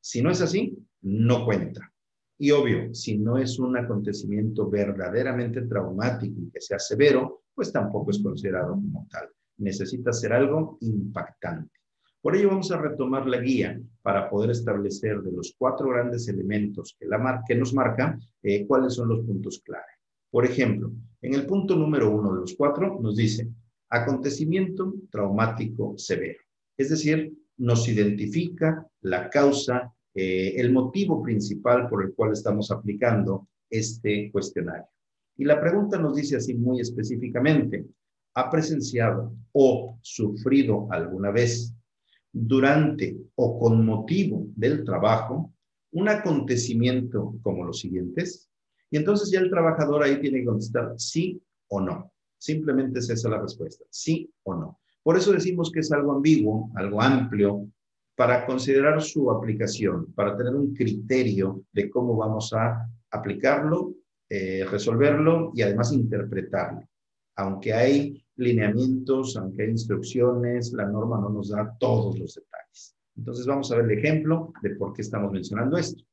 Si 0.00 0.20
no 0.20 0.30
es 0.30 0.40
así, 0.40 0.76
no 1.02 1.44
cuenta. 1.44 1.92
Y 2.38 2.50
obvio, 2.52 2.92
si 2.94 3.18
no 3.18 3.38
es 3.38 3.58
un 3.58 3.76
acontecimiento 3.76 4.68
verdaderamente 4.68 5.62
traumático 5.62 6.40
y 6.40 6.50
que 6.50 6.60
sea 6.60 6.78
severo, 6.78 7.42
pues 7.54 7.72
tampoco 7.72 8.10
es 8.10 8.22
considerado 8.22 8.72
como 8.72 9.06
tal. 9.10 9.28
Necesita 9.58 10.12
ser 10.12 10.32
algo 10.32 10.78
impactante. 10.80 11.78
Por 12.22 12.36
ello 12.36 12.48
vamos 12.48 12.70
a 12.72 12.78
retomar 12.78 13.26
la 13.26 13.38
guía 13.38 13.80
para 14.02 14.28
poder 14.28 14.50
establecer 14.50 15.20
de 15.20 15.32
los 15.32 15.54
cuatro 15.56 15.88
grandes 15.90 16.28
elementos 16.28 16.96
que, 16.98 17.06
la 17.06 17.42
que 17.46 17.54
nos 17.54 17.72
marca 17.74 18.18
eh, 18.42 18.66
cuáles 18.66 18.94
son 18.94 19.08
los 19.08 19.20
puntos 19.20 19.60
clave. 19.64 19.89
Por 20.30 20.44
ejemplo, 20.44 20.92
en 21.22 21.34
el 21.34 21.46
punto 21.46 21.76
número 21.76 22.10
uno 22.10 22.34
de 22.34 22.40
los 22.40 22.54
cuatro 22.54 22.98
nos 23.00 23.16
dice 23.16 23.48
acontecimiento 23.88 24.94
traumático 25.10 25.94
severo. 25.98 26.40
Es 26.76 26.90
decir, 26.90 27.32
nos 27.58 27.88
identifica 27.88 28.86
la 29.02 29.28
causa, 29.28 29.92
eh, 30.14 30.54
el 30.56 30.72
motivo 30.72 31.22
principal 31.22 31.88
por 31.88 32.04
el 32.04 32.14
cual 32.14 32.32
estamos 32.32 32.70
aplicando 32.70 33.48
este 33.68 34.30
cuestionario. 34.30 34.86
Y 35.36 35.44
la 35.44 35.60
pregunta 35.60 35.98
nos 35.98 36.16
dice 36.16 36.36
así 36.36 36.54
muy 36.54 36.80
específicamente, 36.80 37.84
¿ha 38.34 38.50
presenciado 38.50 39.34
o 39.52 39.98
sufrido 40.02 40.86
alguna 40.90 41.30
vez 41.30 41.74
durante 42.32 43.16
o 43.34 43.58
con 43.58 43.84
motivo 43.84 44.46
del 44.54 44.84
trabajo 44.84 45.52
un 45.92 46.08
acontecimiento 46.08 47.36
como 47.42 47.64
los 47.64 47.80
siguientes? 47.80 48.49
Y 48.90 48.96
entonces 48.96 49.30
ya 49.30 49.40
el 49.40 49.50
trabajador 49.50 50.02
ahí 50.02 50.20
tiene 50.20 50.40
que 50.40 50.46
contestar 50.46 50.94
sí 50.96 51.40
o 51.68 51.80
no. 51.80 52.12
Simplemente 52.38 52.98
es 52.98 53.10
esa 53.10 53.28
la 53.28 53.40
respuesta, 53.40 53.84
sí 53.90 54.30
o 54.42 54.54
no. 54.54 54.80
Por 55.02 55.16
eso 55.16 55.32
decimos 55.32 55.70
que 55.70 55.80
es 55.80 55.92
algo 55.92 56.12
ambiguo, 56.12 56.70
algo 56.74 57.00
amplio, 57.00 57.66
para 58.16 58.44
considerar 58.44 59.00
su 59.00 59.30
aplicación, 59.30 60.12
para 60.12 60.36
tener 60.36 60.54
un 60.54 60.74
criterio 60.74 61.62
de 61.72 61.88
cómo 61.88 62.16
vamos 62.16 62.52
a 62.52 62.86
aplicarlo, 63.10 63.94
eh, 64.28 64.66
resolverlo 64.70 65.52
y 65.54 65.62
además 65.62 65.92
interpretarlo. 65.92 66.86
Aunque 67.36 67.72
hay 67.72 68.22
lineamientos, 68.36 69.36
aunque 69.36 69.62
hay 69.62 69.70
instrucciones, 69.70 70.72
la 70.72 70.86
norma 70.86 71.18
no 71.18 71.30
nos 71.30 71.48
da 71.48 71.74
todos 71.78 72.18
los 72.18 72.34
detalles. 72.34 72.94
Entonces 73.16 73.46
vamos 73.46 73.72
a 73.72 73.76
ver 73.76 73.86
el 73.86 73.98
ejemplo 73.98 74.52
de 74.62 74.70
por 74.76 74.92
qué 74.92 75.02
estamos 75.02 75.32
mencionando 75.32 75.78
esto. 75.78 76.04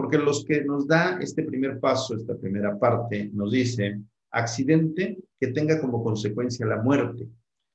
Porque 0.00 0.16
los 0.16 0.46
que 0.46 0.64
nos 0.64 0.86
da 0.86 1.18
este 1.20 1.42
primer 1.42 1.78
paso, 1.78 2.14
esta 2.14 2.34
primera 2.34 2.78
parte, 2.78 3.28
nos 3.34 3.52
dice 3.52 4.00
accidente 4.30 5.18
que 5.38 5.48
tenga 5.48 5.78
como 5.78 6.02
consecuencia 6.02 6.64
la 6.64 6.80
muerte, 6.80 7.28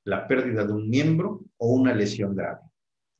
la 0.06 0.26
pérdida 0.26 0.66
de 0.66 0.72
un 0.72 0.90
miembro 0.90 1.44
o 1.56 1.74
una 1.74 1.94
lesión 1.94 2.34
grave. 2.34 2.62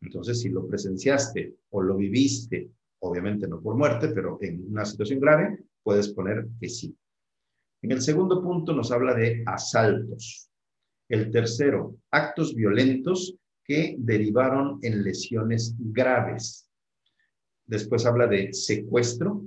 Entonces, 0.03 0.41
si 0.41 0.49
lo 0.49 0.67
presenciaste 0.67 1.55
o 1.71 1.83
lo 1.83 1.97
viviste, 1.97 2.69
obviamente 2.99 3.47
no 3.47 3.61
por 3.61 3.77
muerte, 3.77 4.09
pero 4.09 4.39
en 4.41 4.67
una 4.73 4.85
situación 4.85 5.21
grave, 5.21 5.57
puedes 5.85 6.09
poner 6.09 6.49
que 6.61 6.69
sí. 6.69 6.93
En 7.83 7.93
el 7.93 8.03
segundo 8.03 8.43
punto 8.43 8.73
nos 8.73 8.91
habla 8.91 9.15
de 9.15 9.45
asaltos. 9.47 10.51
El 11.09 11.31
tercero, 11.31 11.95
actos 12.11 12.57
violentos 12.57 13.37
que 13.65 13.95
derivaron 14.01 14.81
en 14.83 15.05
lesiones 15.05 15.77
graves. 15.79 16.66
Después 17.67 18.07
habla 18.07 18.27
de 18.27 18.53
secuestro, 18.53 19.45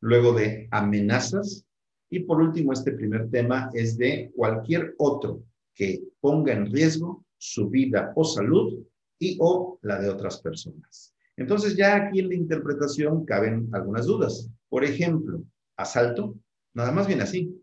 luego 0.00 0.32
de 0.32 0.68
amenazas 0.70 1.66
y 2.10 2.20
por 2.20 2.40
último 2.40 2.72
este 2.72 2.92
primer 2.92 3.30
tema 3.30 3.70
es 3.72 3.96
de 3.96 4.30
cualquier 4.34 4.94
otro 4.98 5.42
que 5.74 6.02
ponga 6.20 6.52
en 6.52 6.72
riesgo 6.72 7.24
su 7.38 7.68
vida 7.68 8.12
o 8.16 8.24
salud 8.24 8.84
y 9.18 9.36
o 9.40 9.78
la 9.82 10.00
de 10.00 10.08
otras 10.08 10.40
personas. 10.40 11.14
Entonces 11.36 11.76
ya 11.76 11.96
aquí 11.96 12.20
en 12.20 12.28
la 12.28 12.34
interpretación 12.34 13.24
caben 13.24 13.68
algunas 13.72 14.06
dudas. 14.06 14.50
Por 14.68 14.84
ejemplo, 14.84 15.42
asalto, 15.76 16.34
nada 16.74 16.92
más 16.92 17.06
bien 17.06 17.20
así, 17.20 17.62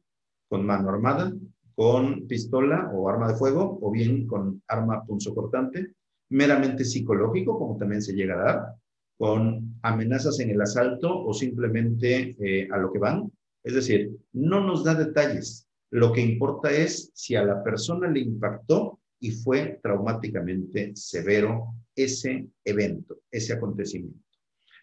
con 0.50 0.66
mano 0.66 0.90
armada, 0.90 1.34
con 1.76 2.28
pistola 2.28 2.90
o 2.94 3.08
arma 3.08 3.28
de 3.28 3.36
fuego, 3.36 3.78
o 3.82 3.92
bien 3.92 4.26
con 4.26 4.64
arma 4.68 5.04
punzocortante, 5.06 5.94
meramente 6.30 6.84
psicológico, 6.84 7.58
como 7.58 7.78
también 7.78 8.02
se 8.02 8.14
llega 8.14 8.34
a 8.34 8.44
dar, 8.44 8.76
con 9.18 9.80
amenazas 9.82 10.40
en 10.40 10.52
el 10.52 10.62
asalto 10.62 11.26
o 11.26 11.34
simplemente 11.34 12.36
eh, 12.40 12.68
a 12.72 12.78
lo 12.78 12.92
que 12.92 13.00
van. 13.00 13.32
Es 13.64 13.74
decir, 13.74 14.12
no 14.34 14.66
nos 14.66 14.84
da 14.84 14.94
detalles. 14.96 15.68
Lo 15.90 16.14
que 16.14 16.22
importa 16.22 16.72
es 16.72 17.12
si 17.14 17.36
a 17.36 17.44
la 17.44 17.64
persona 17.64 18.08
le 18.08 18.20
impactó 18.20 19.00
y 19.20 19.32
fue 19.32 19.80
traumáticamente 19.82 20.92
severo 20.96 21.74
ese 21.96 22.48
evento, 22.64 23.18
ese 23.32 23.54
acontecimiento. 23.54 24.20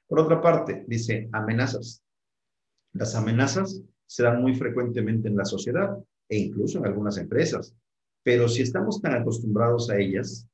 Por 0.06 0.18
otra 0.20 0.42
parte, 0.42 0.84
dice 0.86 1.28
amenazas. 1.32 2.02
Las 2.92 3.14
amenazas 3.14 3.82
se 4.06 4.22
dan 4.22 4.42
muy 4.42 4.54
frecuentemente 4.54 5.28
en 5.28 5.36
la 5.36 5.44
sociedad 5.44 5.96
e 6.28 6.38
incluso 6.38 6.78
en 6.78 6.86
algunas 6.86 7.18
empresas, 7.18 7.74
pero 8.22 8.48
si 8.48 8.62
estamos 8.62 9.00
tan 9.00 9.14
acostumbrados 9.14 9.90
a 9.90 9.98
ellas, 9.98 10.48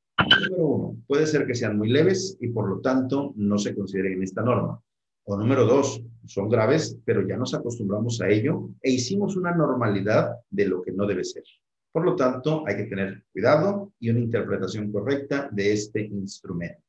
número 0.48 0.66
uno, 0.66 0.96
puede 1.06 1.26
ser 1.26 1.46
que 1.46 1.54
sean 1.54 1.76
muy 1.76 1.88
leves 1.88 2.36
y 2.40 2.48
por 2.48 2.68
lo 2.68 2.80
tanto 2.80 3.32
no 3.36 3.58
se 3.58 3.74
consideren 3.74 4.14
en 4.14 4.22
esta 4.22 4.42
norma. 4.42 4.80
O 5.24 5.36
número 5.36 5.64
dos, 5.64 6.02
son 6.26 6.48
graves, 6.48 6.98
pero 7.04 7.26
ya 7.26 7.36
nos 7.36 7.54
acostumbramos 7.54 8.20
a 8.20 8.28
ello 8.28 8.70
e 8.82 8.90
hicimos 8.90 9.36
una 9.36 9.54
normalidad 9.54 10.36
de 10.50 10.66
lo 10.66 10.82
que 10.82 10.92
no 10.92 11.06
debe 11.06 11.24
ser. 11.24 11.44
Por 11.92 12.04
lo 12.04 12.14
tanto, 12.14 12.64
hay 12.66 12.76
que 12.76 12.84
tener 12.84 13.24
cuidado 13.32 13.92
y 13.98 14.10
una 14.10 14.20
interpretación 14.20 14.92
correcta 14.92 15.48
de 15.50 15.72
este 15.72 16.00
instrumento. 16.04 16.82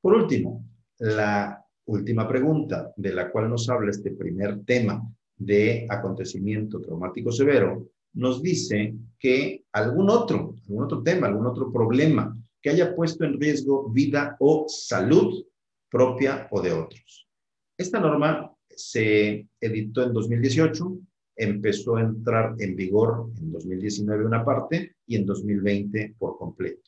Por 0.00 0.14
último, 0.14 0.64
la 0.98 1.64
última 1.86 2.28
pregunta 2.28 2.92
de 2.96 3.12
la 3.12 3.30
cual 3.30 3.48
nos 3.48 3.68
habla 3.68 3.90
este 3.90 4.10
primer 4.12 4.64
tema 4.64 5.02
de 5.36 5.86
acontecimiento 5.88 6.80
traumático 6.80 7.32
severo, 7.32 7.88
nos 8.14 8.42
dice 8.42 8.94
que 9.18 9.64
algún 9.72 10.10
otro, 10.10 10.54
algún 10.68 10.84
otro 10.84 11.02
tema, 11.02 11.26
algún 11.26 11.46
otro 11.46 11.72
problema 11.72 12.36
que 12.60 12.70
haya 12.70 12.94
puesto 12.94 13.24
en 13.24 13.40
riesgo 13.40 13.88
vida 13.90 14.36
o 14.40 14.66
salud 14.68 15.44
propia 15.90 16.48
o 16.50 16.60
de 16.60 16.72
otros. 16.72 17.28
Esta 17.76 18.00
norma 18.00 18.52
se 18.68 19.48
editó 19.60 20.02
en 20.02 20.12
2018 20.12 20.98
empezó 21.38 21.96
a 21.96 22.02
entrar 22.02 22.56
en 22.58 22.74
vigor 22.74 23.30
en 23.40 23.52
2019 23.52 24.26
una 24.26 24.44
parte 24.44 24.96
y 25.06 25.16
en 25.16 25.24
2020 25.24 26.16
por 26.18 26.36
completo. 26.36 26.82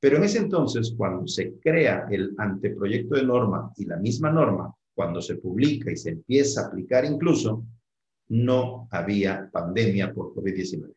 Pero 0.00 0.18
en 0.18 0.24
ese 0.24 0.38
entonces, 0.38 0.94
cuando 0.96 1.26
se 1.26 1.54
crea 1.58 2.06
el 2.10 2.32
anteproyecto 2.38 3.16
de 3.16 3.24
norma 3.24 3.72
y 3.76 3.86
la 3.86 3.96
misma 3.96 4.30
norma, 4.30 4.72
cuando 4.94 5.20
se 5.20 5.36
publica 5.36 5.90
y 5.90 5.96
se 5.96 6.10
empieza 6.10 6.62
a 6.62 6.66
aplicar 6.66 7.04
incluso, 7.04 7.66
no 8.28 8.88
había 8.90 9.50
pandemia 9.52 10.14
por 10.14 10.32
COVID-19. 10.34 10.94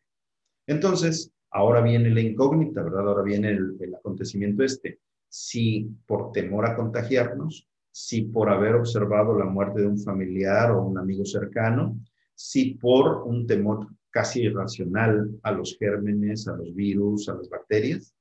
Entonces, 0.68 1.32
ahora 1.50 1.80
viene 1.80 2.10
la 2.10 2.20
incógnita, 2.20 2.82
¿verdad? 2.82 3.08
Ahora 3.08 3.22
viene 3.22 3.50
el, 3.50 3.76
el 3.80 3.94
acontecimiento 3.94 4.62
este. 4.62 5.00
Si 5.28 5.88
por 6.06 6.32
temor 6.32 6.66
a 6.66 6.76
contagiarnos, 6.76 7.68
si 7.90 8.22
por 8.22 8.50
haber 8.50 8.74
observado 8.74 9.38
la 9.38 9.44
muerte 9.44 9.80
de 9.80 9.86
un 9.86 9.98
familiar 9.98 10.70
o 10.72 10.82
un 10.82 10.98
amigo 10.98 11.24
cercano, 11.24 11.98
si 12.34 12.74
por 12.74 13.22
un 13.24 13.46
temor 13.46 13.88
casi 14.10 14.42
irracional 14.42 15.30
a 15.42 15.52
los 15.52 15.76
gérmenes, 15.78 16.48
a 16.48 16.56
los 16.56 16.74
virus, 16.74 17.28
a 17.28 17.34
las 17.34 17.48
bacterias, 17.48 18.14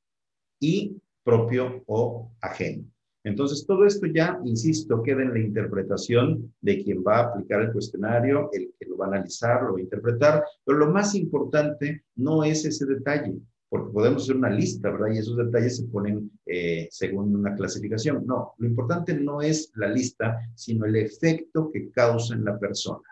y 0.60 1.02
propio 1.24 1.84
o 1.88 2.32
ajeno. 2.42 2.86
Entonces, 3.24 3.66
todo 3.66 3.86
esto 3.86 4.08
ya, 4.08 4.40
insisto, 4.46 5.04
queda 5.04 5.24
en 5.24 5.34
la 5.34 5.40
interpretación 5.40 6.54
de 6.62 6.82
quien 6.84 7.04
va 7.06 7.18
a 7.18 7.24
aplicar 7.26 7.62
el 7.62 7.72
cuestionario, 7.72 8.50
el 8.54 8.74
que 8.80 8.86
lo 8.86 8.98
va 8.98 9.06
a 9.06 9.10
analizar, 9.10 9.64
lo 9.64 9.74
va 9.74 9.80
a 9.80 9.84
interpretar, 9.84 10.44
pero 10.64 10.78
lo 10.78 10.92
más 10.92 11.16
importante 11.16 12.04
no 12.16 12.44
es 12.44 12.64
ese 12.64 12.86
detalle, 12.86 13.36
porque 13.68 13.92
podemos 13.92 14.24
hacer 14.24 14.38
una 14.38 14.50
lista, 14.50 14.90
¿verdad? 14.90 15.14
Y 15.14 15.18
esos 15.18 15.38
detalles 15.38 15.78
se 15.78 15.84
ponen 15.86 16.32
eh, 16.46 16.88
según 16.92 17.36
una 17.36 17.56
clasificación. 17.56 18.26
No, 18.26 18.54
lo 18.58 18.68
importante 18.68 19.14
no 19.14 19.42
es 19.42 19.72
la 19.76 19.90
lista, 19.90 20.40
sino 20.56 20.86
el 20.86 20.96
efecto 20.96 21.70
que 21.72 21.92
causa 21.92 22.36
en 22.36 22.46
la 22.46 22.58
persona. 22.58 23.04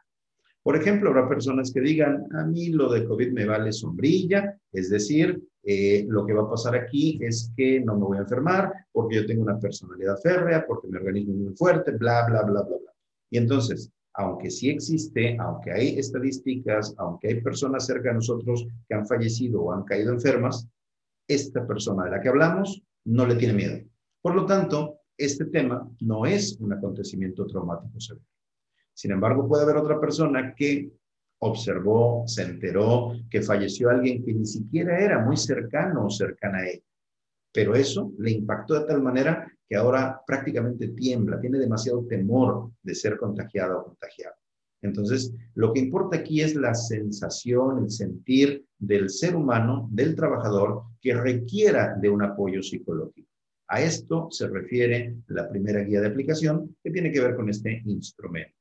Por 0.64 0.76
ejemplo, 0.76 1.10
habrá 1.10 1.30
personas 1.30 1.72
que 1.72 1.80
digan, 1.80 2.28
a 2.34 2.44
mí 2.44 2.70
lo 2.70 2.92
de 2.92 3.06
COVID 3.06 3.32
me 3.32 3.46
vale 3.46 3.72
sombrilla, 3.72 4.60
es 4.80 4.90
decir, 4.90 5.42
eh, 5.64 6.06
lo 6.08 6.26
que 6.26 6.34
va 6.34 6.44
a 6.44 6.50
pasar 6.50 6.76
aquí 6.76 7.20
es 7.22 7.52
que 7.58 7.80
no 7.80 7.96
me 7.96 8.06
voy 8.06 8.18
a 8.18 8.22
enfermar 8.22 8.72
porque 8.92 9.16
yo 9.16 9.26
tengo 9.26 9.42
una 9.42 9.60
personalidad 9.60 10.18
férrea, 10.22 10.66
porque 10.66 10.88
mi 10.88 10.98
organismo 10.98 11.34
es 11.34 11.40
muy 11.40 11.56
fuerte, 11.56 11.92
bla, 11.92 12.26
bla, 12.28 12.44
bla, 12.44 12.62
bla, 12.62 12.78
bla. 12.78 12.94
Y 13.30 13.38
entonces, 13.38 13.92
aunque 14.14 14.50
sí 14.50 14.70
existe, 14.70 15.36
aunque 15.40 15.72
hay 15.72 16.00
estadísticas, 16.00 16.94
aunque 16.98 17.30
hay 17.30 17.42
personas 17.42 17.86
cerca 17.86 18.10
de 18.10 18.16
nosotros 18.16 18.68
que 18.88 18.96
han 18.96 19.08
fallecido 19.08 19.62
o 19.62 19.74
han 19.74 19.84
caído 19.84 20.14
enfermas, 20.14 20.68
esta 21.28 21.66
persona 21.66 22.06
de 22.06 22.12
la 22.12 22.22
que 22.22 22.30
hablamos 22.30 22.82
no 23.06 23.26
le 23.26 23.36
tiene 23.36 23.54
miedo. 23.54 23.84
Por 24.22 24.36
lo 24.36 24.46
tanto, 24.46 25.00
este 25.18 25.46
tema 25.46 25.90
no 26.02 26.26
es 26.26 26.58
un 26.60 26.72
acontecimiento 26.72 27.46
traumático 27.48 28.00
severo. 28.00 28.26
Sin 28.94 29.12
embargo, 29.12 29.48
puede 29.48 29.64
haber 29.64 29.78
otra 29.78 30.00
persona 30.00 30.54
que 30.56 30.92
observó, 31.40 32.24
se 32.28 32.44
enteró 32.44 33.14
que 33.30 33.42
falleció 33.42 33.90
alguien 33.90 34.24
que 34.24 34.34
ni 34.34 34.46
siquiera 34.46 35.00
era 35.00 35.24
muy 35.24 35.38
cercano 35.38 36.06
o 36.06 36.10
cercana 36.10 36.60
a 36.60 36.70
él. 36.70 36.84
Pero 37.54 37.76
eso 37.76 38.12
le 38.20 38.32
impactó 38.32 38.80
de 38.80 38.86
tal 38.86 39.02
manera 39.02 39.52
que 39.68 39.76
ahora 39.76 40.22
prácticamente 40.26 40.90
tiembla, 40.90 41.40
tiene 41.40 41.60
demasiado 41.60 42.06
temor 42.06 42.72
de 42.82 42.96
ser 42.96 43.18
contagiada 43.18 43.78
o 43.78 43.86
contagiado. 43.86 44.36
Entonces, 44.82 45.34
lo 45.56 45.74
que 45.74 45.80
importa 45.80 46.18
aquí 46.18 46.42
es 46.42 46.56
la 46.56 46.74
sensación, 46.74 47.84
el 47.84 47.90
sentir 47.90 48.66
del 48.78 49.10
ser 49.10 49.36
humano, 49.36 49.90
del 49.92 50.16
trabajador, 50.16 50.84
que 51.02 51.14
requiera 51.14 51.96
de 52.00 52.10
un 52.10 52.24
apoyo 52.24 52.62
psicológico. 52.62 53.28
A 53.70 53.82
esto 53.82 54.30
se 54.32 54.48
refiere 54.48 55.16
la 55.28 55.50
primera 55.50 55.82
guía 55.82 56.00
de 56.00 56.08
aplicación 56.08 56.76
que 56.82 56.92
tiene 56.92 57.12
que 57.12 57.20
ver 57.20 57.36
con 57.36 57.50
este 57.50 57.82
instrumento. 57.86 58.57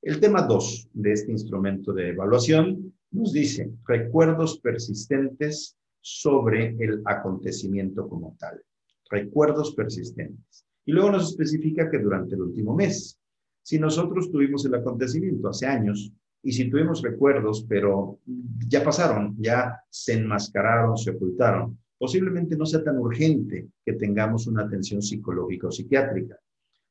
El 0.00 0.20
tema 0.20 0.42
2 0.42 0.90
de 0.92 1.12
este 1.12 1.32
instrumento 1.32 1.92
de 1.92 2.10
evaluación 2.10 2.94
nos 3.10 3.32
dice 3.32 3.72
recuerdos 3.84 4.60
persistentes 4.60 5.76
sobre 6.00 6.76
el 6.78 7.02
acontecimiento 7.04 8.08
como 8.08 8.36
tal. 8.38 8.62
Recuerdos 9.10 9.74
persistentes. 9.74 10.64
Y 10.86 10.92
luego 10.92 11.10
nos 11.10 11.30
especifica 11.30 11.90
que 11.90 11.98
durante 11.98 12.36
el 12.36 12.42
último 12.42 12.76
mes, 12.76 13.18
si 13.62 13.78
nosotros 13.80 14.30
tuvimos 14.30 14.64
el 14.64 14.76
acontecimiento 14.76 15.48
hace 15.48 15.66
años 15.66 16.12
y 16.44 16.52
si 16.52 16.70
tuvimos 16.70 17.02
recuerdos, 17.02 17.66
pero 17.68 18.20
ya 18.68 18.84
pasaron, 18.84 19.34
ya 19.38 19.80
se 19.90 20.12
enmascararon, 20.12 20.96
se 20.96 21.10
ocultaron, 21.10 21.76
posiblemente 21.98 22.56
no 22.56 22.64
sea 22.66 22.84
tan 22.84 22.98
urgente 22.98 23.66
que 23.84 23.94
tengamos 23.94 24.46
una 24.46 24.62
atención 24.62 25.02
psicológica 25.02 25.66
o 25.66 25.72
psiquiátrica. 25.72 26.38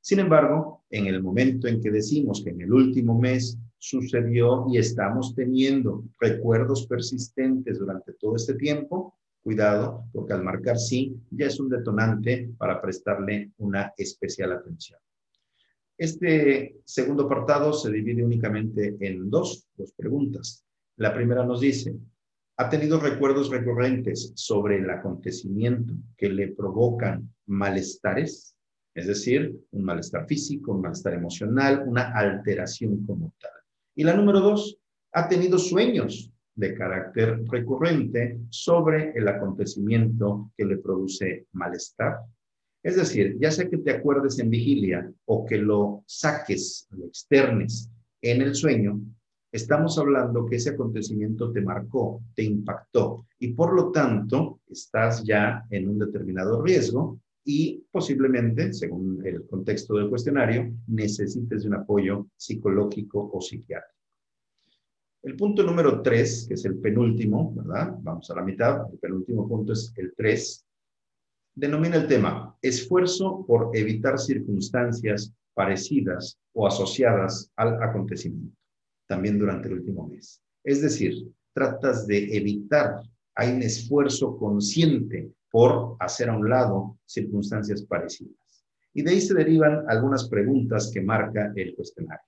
Sin 0.02 0.20
embargo, 0.20 0.84
en 0.90 1.08
el 1.08 1.22
momento 1.22 1.68
en 1.68 1.82
que 1.82 1.92
decimos 1.92 2.44
que 2.44 2.52
en 2.52 2.62
el 2.62 2.72
último 2.72 3.20
mes 3.20 3.58
sucedió 3.78 4.66
y 4.70 4.78
estamos 4.78 5.36
teniendo 5.36 6.04
recuerdos 6.20 6.88
persistentes 6.88 7.80
durante 7.80 8.14
todo 8.14 8.36
este 8.36 8.56
tiempo, 8.56 9.16
cuidado, 9.44 10.06
porque 10.12 10.34
al 10.34 10.44
marcar 10.44 10.78
sí 10.78 11.16
ya 11.32 11.48
es 11.48 11.60
un 11.60 11.70
detonante 11.70 12.50
para 12.58 12.82
prestarle 12.82 13.52
una 13.60 13.94
especial 13.96 14.52
atención. 14.52 15.00
Este 15.98 16.82
segundo 16.84 17.24
apartado 17.24 17.72
se 17.74 17.92
divide 17.92 18.24
únicamente 18.24 18.98
en 19.00 19.30
dos, 19.30 19.68
dos 19.78 19.94
preguntas. 19.94 20.66
La 20.98 21.14
primera 21.14 21.46
nos 21.46 21.62
dice, 21.62 21.96
¿ha 22.58 22.70
tenido 22.70 23.00
recuerdos 23.00 23.50
recurrentes 23.50 24.34
sobre 24.36 24.80
el 24.80 24.90
acontecimiento 24.90 25.94
que 26.18 26.30
le 26.30 26.50
provocan 26.50 27.34
malestares? 27.46 28.57
Es 28.98 29.06
decir, 29.06 29.56
un 29.74 29.84
malestar 29.84 30.26
físico, 30.26 30.72
un 30.72 30.82
malestar 30.82 31.14
emocional, 31.14 31.84
una 31.86 32.18
alteración 32.18 33.06
como 33.06 33.32
tal. 33.40 33.52
Y 33.96 34.04
la 34.04 34.16
número 34.16 34.40
dos, 34.40 34.80
¿ha 35.14 35.30
tenido 35.30 35.60
sueños 35.60 36.34
de 36.56 36.74
carácter 36.74 37.44
recurrente 37.46 38.40
sobre 38.50 39.12
el 39.12 39.28
acontecimiento 39.28 40.52
que 40.58 40.66
le 40.66 40.78
produce 40.78 41.46
malestar? 41.52 42.22
Es 42.82 42.96
decir, 42.96 43.38
ya 43.40 43.52
sea 43.52 43.70
que 43.70 43.78
te 43.78 43.92
acuerdes 43.92 44.40
en 44.40 44.50
vigilia 44.50 45.08
o 45.26 45.46
que 45.46 45.60
lo 45.60 46.04
saques, 46.08 46.88
lo 46.90 47.06
externes 47.06 47.92
en 48.24 48.42
el 48.42 48.56
sueño, 48.56 49.00
estamos 49.52 50.00
hablando 50.00 50.44
que 50.48 50.56
ese 50.56 50.72
acontecimiento 50.72 51.52
te 51.52 51.62
marcó, 51.62 52.24
te 52.34 52.42
impactó 52.42 53.28
y 53.38 53.50
por 53.50 53.76
lo 53.76 53.92
tanto 53.92 54.62
estás 54.68 55.24
ya 55.24 55.64
en 55.70 55.88
un 55.88 56.00
determinado 56.00 56.64
riesgo 56.64 57.20
y 57.50 57.82
posiblemente, 57.90 58.74
según 58.74 59.26
el 59.26 59.48
contexto 59.48 59.96
del 59.96 60.10
cuestionario, 60.10 60.70
necesites 60.88 61.64
de 61.64 61.70
un 61.70 61.76
apoyo 61.76 62.28
psicológico 62.36 63.30
o 63.34 63.40
psiquiátrico. 63.40 63.96
El 65.24 65.36
punto 65.36 65.64
número 65.64 66.02
tres, 66.02 66.46
que 66.48 66.56
es 66.56 66.66
el 66.66 66.78
penúltimo, 66.78 67.54
¿verdad? 67.56 67.96
Vamos 68.02 68.30
a 68.30 68.36
la 68.36 68.44
mitad. 68.44 68.82
El 68.92 69.00
penúltimo 69.00 69.48
punto 69.48 69.74
es 69.74 69.94
el 69.96 70.14
tres 70.16 70.68
denomina 71.58 71.96
el 71.96 72.08
tema 72.08 72.56
esfuerzo 72.62 73.44
por 73.48 73.76
evitar 73.76 74.20
circunstancias 74.20 75.34
parecidas 75.56 76.38
o 76.54 76.68
asociadas 76.68 77.52
al 77.56 77.82
acontecimiento, 77.82 78.56
también 79.08 79.40
durante 79.40 79.68
el 79.68 79.80
último 79.80 80.08
mes. 80.08 80.40
Es 80.64 80.82
decir, 80.84 81.28
tratas 81.54 82.06
de 82.06 82.38
evitar, 82.38 83.02
hay 83.34 83.54
un 83.54 83.64
esfuerzo 83.64 84.38
consciente 84.38 85.32
por 85.52 85.96
hacer 86.00 86.30
a 86.30 86.38
un 86.38 86.50
lado 86.50 86.98
circunstancias 87.06 87.84
parecidas. 87.84 88.66
Y 88.94 89.04
de 89.04 89.12
ahí 89.12 89.22
se 89.22 89.34
derivan 89.34 89.86
algunas 89.88 90.28
preguntas 90.28 90.92
que 90.94 91.02
marca 91.02 91.52
el 91.56 91.76
cuestionario. 91.76 92.26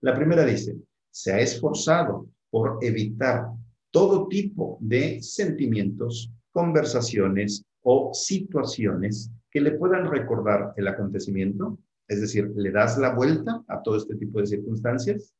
La 0.00 0.14
primera 0.14 0.44
dice, 0.44 0.76
¿se 1.10 1.32
ha 1.32 1.40
esforzado 1.40 2.28
por 2.50 2.78
evitar 2.82 3.48
todo 3.90 4.28
tipo 4.28 4.78
de 4.80 5.22
sentimientos, 5.22 6.30
conversaciones 6.52 7.64
o 7.82 8.12
situaciones 8.12 9.30
que 9.50 9.60
le 9.60 9.72
puedan 9.72 10.10
recordar 10.10 10.74
el 10.76 10.88
acontecimiento, 10.88 11.78
es 12.06 12.20
decir, 12.20 12.50
le 12.54 12.70
das 12.70 12.98
la 12.98 13.14
vuelta 13.14 13.62
a 13.68 13.82
todo 13.82 13.96
este 13.96 14.16
tipo 14.16 14.40
de 14.40 14.46
circunstancias. 14.46 15.34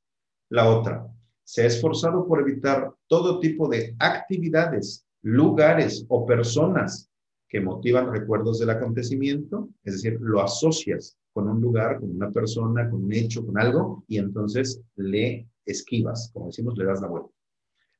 La 0.50 0.68
otra, 0.68 1.06
se 1.44 1.62
ha 1.62 1.66
esforzado 1.66 2.26
por 2.26 2.40
evitar 2.40 2.92
todo 3.06 3.40
tipo 3.40 3.68
de 3.68 3.94
actividades, 3.98 5.06
lugares 5.22 6.04
o 6.08 6.26
personas 6.26 7.07
que 7.48 7.60
motivan 7.60 8.12
recuerdos 8.12 8.58
del 8.58 8.70
acontecimiento, 8.70 9.70
es 9.84 9.94
decir, 9.94 10.18
lo 10.20 10.42
asocias 10.42 11.18
con 11.32 11.48
un 11.48 11.60
lugar, 11.60 12.00
con 12.00 12.10
una 12.10 12.30
persona, 12.30 12.90
con 12.90 13.04
un 13.04 13.12
hecho, 13.12 13.44
con 13.44 13.58
algo, 13.58 14.04
y 14.06 14.18
entonces 14.18 14.82
le 14.96 15.48
esquivas, 15.64 16.30
como 16.32 16.46
decimos, 16.46 16.76
le 16.76 16.84
das 16.84 17.00
la 17.00 17.08
vuelta. 17.08 17.30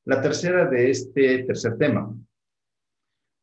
La 0.05 0.21
tercera 0.21 0.69
de 0.69 0.89
este 0.89 1.43
tercer 1.43 1.77
tema, 1.77 2.15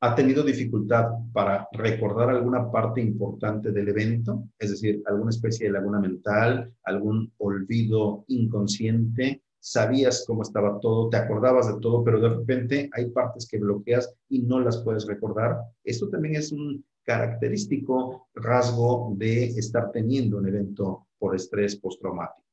ha 0.01 0.15
tenido 0.15 0.43
dificultad 0.43 1.07
para 1.33 1.69
recordar 1.73 2.29
alguna 2.29 2.71
parte 2.71 3.01
importante 3.01 3.73
del 3.73 3.89
evento, 3.89 4.49
es 4.59 4.71
decir, 4.71 5.03
alguna 5.07 5.31
especie 5.31 5.67
de 5.67 5.73
laguna 5.73 5.99
mental, 5.99 6.73
algún 6.85 7.33
olvido 7.39 8.25
inconsciente, 8.29 9.43
sabías 9.61 10.25
cómo 10.27 10.43
estaba 10.43 10.79
todo, 10.81 11.09
te 11.09 11.17
acordabas 11.17 11.67
de 11.67 11.81
todo, 11.81 12.05
pero 12.05 12.21
de 12.21 12.29
repente 12.29 12.91
hay 12.93 13.11
partes 13.11 13.49
que 13.49 13.59
bloqueas 13.59 14.15
y 14.29 14.43
no 14.43 14.61
las 14.61 14.83
puedes 14.83 15.07
recordar. 15.07 15.59
Esto 15.85 16.09
también 16.09 16.37
es 16.37 16.53
un 16.53 16.85
característico 17.05 18.29
rasgo 18.35 19.15
de 19.17 19.47
estar 19.47 19.91
teniendo 19.93 20.39
un 20.39 20.49
evento 20.49 21.07
por 21.19 21.35
estrés 21.35 21.77
postraumático. 21.77 22.47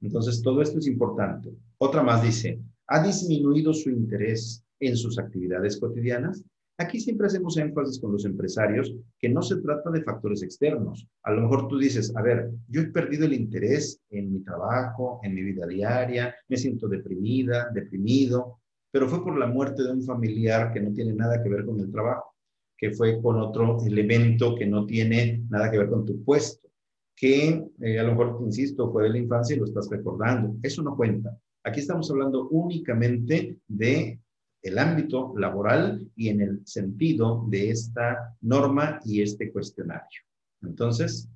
Entonces, 0.00 0.40
todo 0.42 0.62
esto 0.62 0.78
es 0.78 0.86
importante. 0.86 1.52
Otra 1.78 2.02
más 2.02 2.22
dice, 2.22 2.60
¿ha 2.86 3.02
disminuido 3.02 3.74
su 3.74 3.90
interés 3.90 4.64
en 4.78 4.96
sus 4.96 5.18
actividades 5.18 5.78
cotidianas? 5.78 6.42
Aquí 6.80 6.98
siempre 6.98 7.26
hacemos 7.26 7.58
énfasis 7.58 8.00
con 8.00 8.12
los 8.12 8.24
empresarios 8.24 8.94
que 9.18 9.28
no 9.28 9.42
se 9.42 9.60
trata 9.60 9.90
de 9.90 10.02
factores 10.02 10.42
externos. 10.42 11.06
A 11.24 11.30
lo 11.30 11.42
mejor 11.42 11.68
tú 11.68 11.78
dices, 11.78 12.10
a 12.16 12.22
ver, 12.22 12.50
yo 12.68 12.80
he 12.80 12.86
perdido 12.86 13.26
el 13.26 13.34
interés 13.34 14.00
en 14.08 14.32
mi 14.32 14.40
trabajo, 14.40 15.20
en 15.22 15.34
mi 15.34 15.42
vida 15.42 15.66
diaria, 15.66 16.34
me 16.48 16.56
siento 16.56 16.88
deprimida, 16.88 17.68
deprimido, 17.74 18.60
pero 18.90 19.10
fue 19.10 19.22
por 19.22 19.38
la 19.38 19.46
muerte 19.46 19.82
de 19.82 19.92
un 19.92 20.02
familiar 20.02 20.72
que 20.72 20.80
no 20.80 20.90
tiene 20.94 21.12
nada 21.12 21.42
que 21.42 21.50
ver 21.50 21.66
con 21.66 21.78
el 21.80 21.92
trabajo, 21.92 22.34
que 22.78 22.92
fue 22.92 23.20
con 23.20 23.36
otro 23.36 23.84
elemento 23.84 24.54
que 24.54 24.64
no 24.64 24.86
tiene 24.86 25.44
nada 25.50 25.70
que 25.70 25.76
ver 25.76 25.90
con 25.90 26.06
tu 26.06 26.24
puesto, 26.24 26.66
que 27.14 27.62
eh, 27.82 28.00
a 28.00 28.04
lo 28.04 28.12
mejor, 28.12 28.38
insisto, 28.42 28.90
fue 28.90 29.02
de 29.02 29.10
la 29.10 29.18
infancia 29.18 29.54
y 29.54 29.58
lo 29.58 29.66
estás 29.66 29.90
recordando. 29.90 30.56
Eso 30.62 30.82
no 30.82 30.96
cuenta. 30.96 31.36
Aquí 31.62 31.80
estamos 31.80 32.10
hablando 32.10 32.48
únicamente 32.48 33.58
de 33.68 34.18
el 34.62 34.78
ámbito 34.78 35.34
laboral 35.36 36.10
y 36.16 36.28
en 36.28 36.40
el 36.40 36.66
sentido 36.66 37.46
de 37.48 37.70
esta 37.70 38.36
norma 38.42 39.00
y 39.04 39.22
este 39.22 39.50
cuestionario. 39.50 40.20
Entonces, 40.62 41.28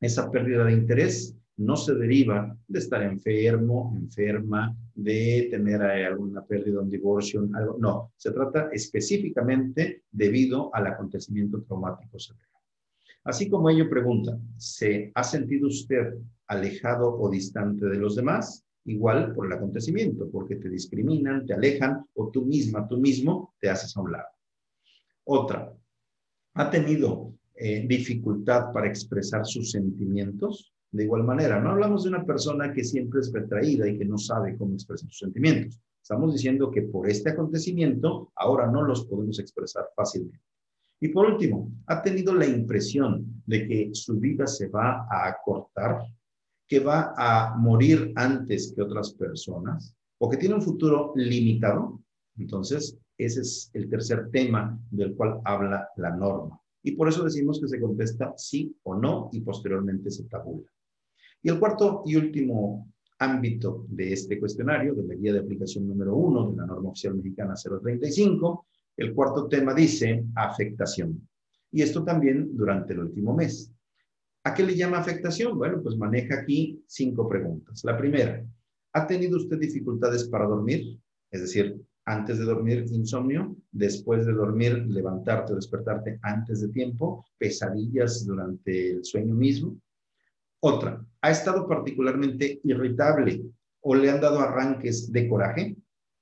esa 0.00 0.30
pérdida 0.30 0.64
de 0.64 0.72
interés 0.72 1.36
no 1.58 1.76
se 1.76 1.94
deriva 1.94 2.56
de 2.68 2.78
estar 2.78 3.02
enfermo, 3.02 3.92
enferma, 3.96 4.76
de 4.94 5.48
tener 5.50 5.82
alguna 5.82 6.44
pérdida, 6.44 6.80
un 6.80 6.90
divorcio, 6.90 7.48
algo. 7.52 7.76
No, 7.78 8.12
se 8.16 8.30
trata 8.30 8.68
específicamente 8.72 10.04
debido 10.10 10.74
al 10.74 10.86
acontecimiento 10.86 11.62
traumático. 11.62 12.16
Así 13.24 13.48
como 13.48 13.70
ello 13.70 13.90
pregunta, 13.90 14.38
¿se 14.56 15.10
ha 15.14 15.24
sentido 15.24 15.66
usted 15.66 16.14
alejado 16.46 17.18
o 17.18 17.28
distante 17.28 17.86
de 17.86 17.96
los 17.96 18.16
demás? 18.16 18.64
Igual 18.84 19.34
por 19.34 19.46
el 19.46 19.52
acontecimiento, 19.52 20.30
porque 20.30 20.56
te 20.56 20.68
discriminan, 20.68 21.46
te 21.46 21.54
alejan 21.54 22.04
o 22.14 22.30
tú 22.30 22.44
misma, 22.44 22.86
tú 22.88 22.98
mismo 22.98 23.54
te 23.60 23.68
haces 23.68 23.96
a 23.96 24.00
un 24.00 24.12
lado. 24.12 24.28
Otra, 25.24 25.72
¿ha 26.54 26.70
tenido 26.70 27.34
eh, 27.54 27.86
dificultad 27.86 28.72
para 28.72 28.88
expresar 28.88 29.44
sus 29.44 29.70
sentimientos? 29.70 30.72
De 30.90 31.04
igual 31.04 31.24
manera, 31.24 31.60
no 31.60 31.70
hablamos 31.70 32.04
de 32.04 32.10
una 32.10 32.24
persona 32.24 32.72
que 32.72 32.82
siempre 32.82 33.20
es 33.20 33.30
retraída 33.32 33.86
y 33.86 33.98
que 33.98 34.06
no 34.06 34.16
sabe 34.16 34.56
cómo 34.56 34.74
expresar 34.74 35.08
sus 35.08 35.18
sentimientos. 35.18 35.78
Estamos 36.00 36.32
diciendo 36.32 36.70
que 36.70 36.82
por 36.82 37.10
este 37.10 37.30
acontecimiento 37.30 38.32
ahora 38.34 38.66
no 38.70 38.82
los 38.82 39.04
podemos 39.04 39.38
expresar 39.38 39.84
fácilmente. 39.94 40.40
Y 41.00 41.08
por 41.08 41.26
último, 41.26 41.70
¿ha 41.86 42.02
tenido 42.02 42.34
la 42.34 42.46
impresión 42.46 43.42
de 43.46 43.68
que 43.68 43.90
su 43.92 44.18
vida 44.18 44.46
se 44.46 44.68
va 44.68 45.06
a 45.10 45.28
acortar 45.28 46.00
que 46.68 46.80
va 46.80 47.14
a 47.16 47.56
morir 47.56 48.12
antes 48.14 48.72
que 48.74 48.82
otras 48.82 49.12
personas 49.14 49.94
o 50.18 50.28
que 50.28 50.36
tiene 50.36 50.56
un 50.56 50.62
futuro 50.62 51.12
limitado. 51.16 52.00
Entonces, 52.36 52.96
ese 53.16 53.40
es 53.40 53.70
el 53.72 53.88
tercer 53.88 54.30
tema 54.30 54.78
del 54.90 55.14
cual 55.14 55.40
habla 55.44 55.88
la 55.96 56.14
norma. 56.14 56.60
Y 56.82 56.92
por 56.92 57.08
eso 57.08 57.24
decimos 57.24 57.60
que 57.60 57.68
se 57.68 57.80
contesta 57.80 58.34
sí 58.36 58.76
o 58.84 58.94
no 58.94 59.30
y 59.32 59.40
posteriormente 59.40 60.10
se 60.10 60.24
tabula. 60.24 60.68
Y 61.42 61.48
el 61.48 61.58
cuarto 61.58 62.02
y 62.04 62.16
último 62.16 62.92
ámbito 63.18 63.84
de 63.88 64.12
este 64.12 64.38
cuestionario, 64.38 64.94
de 64.94 65.06
la 65.06 65.14
guía 65.14 65.32
de 65.32 65.40
aplicación 65.40 65.88
número 65.88 66.14
uno 66.14 66.50
de 66.50 66.56
la 66.56 66.66
norma 66.66 66.90
oficial 66.90 67.16
mexicana 67.16 67.54
035, 67.54 68.66
el 68.96 69.14
cuarto 69.14 69.48
tema 69.48 69.74
dice 69.74 70.24
afectación. 70.34 71.28
Y 71.70 71.82
esto 71.82 72.04
también 72.04 72.56
durante 72.56 72.92
el 72.92 73.00
último 73.00 73.34
mes. 73.34 73.70
¿A 74.48 74.54
qué 74.54 74.62
le 74.62 74.74
llama 74.74 74.96
afectación? 74.96 75.58
Bueno, 75.58 75.82
pues 75.82 75.98
maneja 75.98 76.40
aquí 76.40 76.82
cinco 76.86 77.28
preguntas. 77.28 77.84
La 77.84 77.98
primera, 77.98 78.42
¿ha 78.94 79.06
tenido 79.06 79.36
usted 79.36 79.58
dificultades 79.58 80.26
para 80.26 80.46
dormir? 80.46 80.98
Es 81.30 81.42
decir, 81.42 81.78
antes 82.06 82.38
de 82.38 82.46
dormir, 82.46 82.86
insomnio, 82.90 83.54
después 83.70 84.24
de 84.24 84.32
dormir, 84.32 84.86
levantarte 84.88 85.52
o 85.52 85.56
despertarte 85.56 86.18
antes 86.22 86.62
de 86.62 86.68
tiempo, 86.68 87.26
pesadillas 87.36 88.24
durante 88.24 88.92
el 88.92 89.04
sueño 89.04 89.34
mismo. 89.34 89.78
Otra, 90.60 91.04
¿ha 91.20 91.30
estado 91.30 91.68
particularmente 91.68 92.58
irritable 92.64 93.42
o 93.82 93.94
le 93.94 94.08
han 94.08 94.22
dado 94.22 94.40
arranques 94.40 95.12
de 95.12 95.28
coraje? 95.28 95.76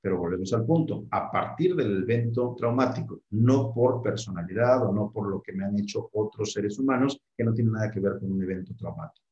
Pero 0.06 0.18
volvemos 0.18 0.52
al 0.52 0.64
punto, 0.64 1.08
a 1.10 1.28
partir 1.32 1.74
del 1.74 2.04
evento 2.04 2.54
traumático, 2.56 3.22
no 3.30 3.74
por 3.74 4.00
personalidad 4.00 4.86
o 4.86 4.92
no 4.92 5.10
por 5.10 5.28
lo 5.28 5.42
que 5.42 5.52
me 5.52 5.64
han 5.64 5.76
hecho 5.76 6.08
otros 6.12 6.52
seres 6.52 6.78
humanos 6.78 7.20
que 7.36 7.42
no 7.42 7.52
tiene 7.52 7.72
nada 7.72 7.90
que 7.90 7.98
ver 7.98 8.20
con 8.20 8.30
un 8.30 8.40
evento 8.40 8.72
traumático. 8.76 9.26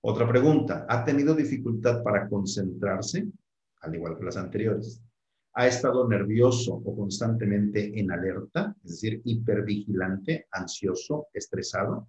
Otra 0.00 0.28
pregunta, 0.28 0.84
¿ha 0.88 1.04
tenido 1.04 1.32
dificultad 1.32 2.02
para 2.02 2.28
concentrarse? 2.28 3.28
Al 3.82 3.94
igual 3.94 4.18
que 4.18 4.24
las 4.24 4.36
anteriores. 4.36 5.00
¿Ha 5.52 5.68
estado 5.68 6.08
nervioso 6.08 6.74
o 6.74 6.96
constantemente 6.96 7.96
en 7.96 8.10
alerta? 8.10 8.74
Es 8.82 9.00
decir, 9.00 9.22
hipervigilante, 9.24 10.48
ansioso, 10.50 11.28
estresado. 11.32 12.08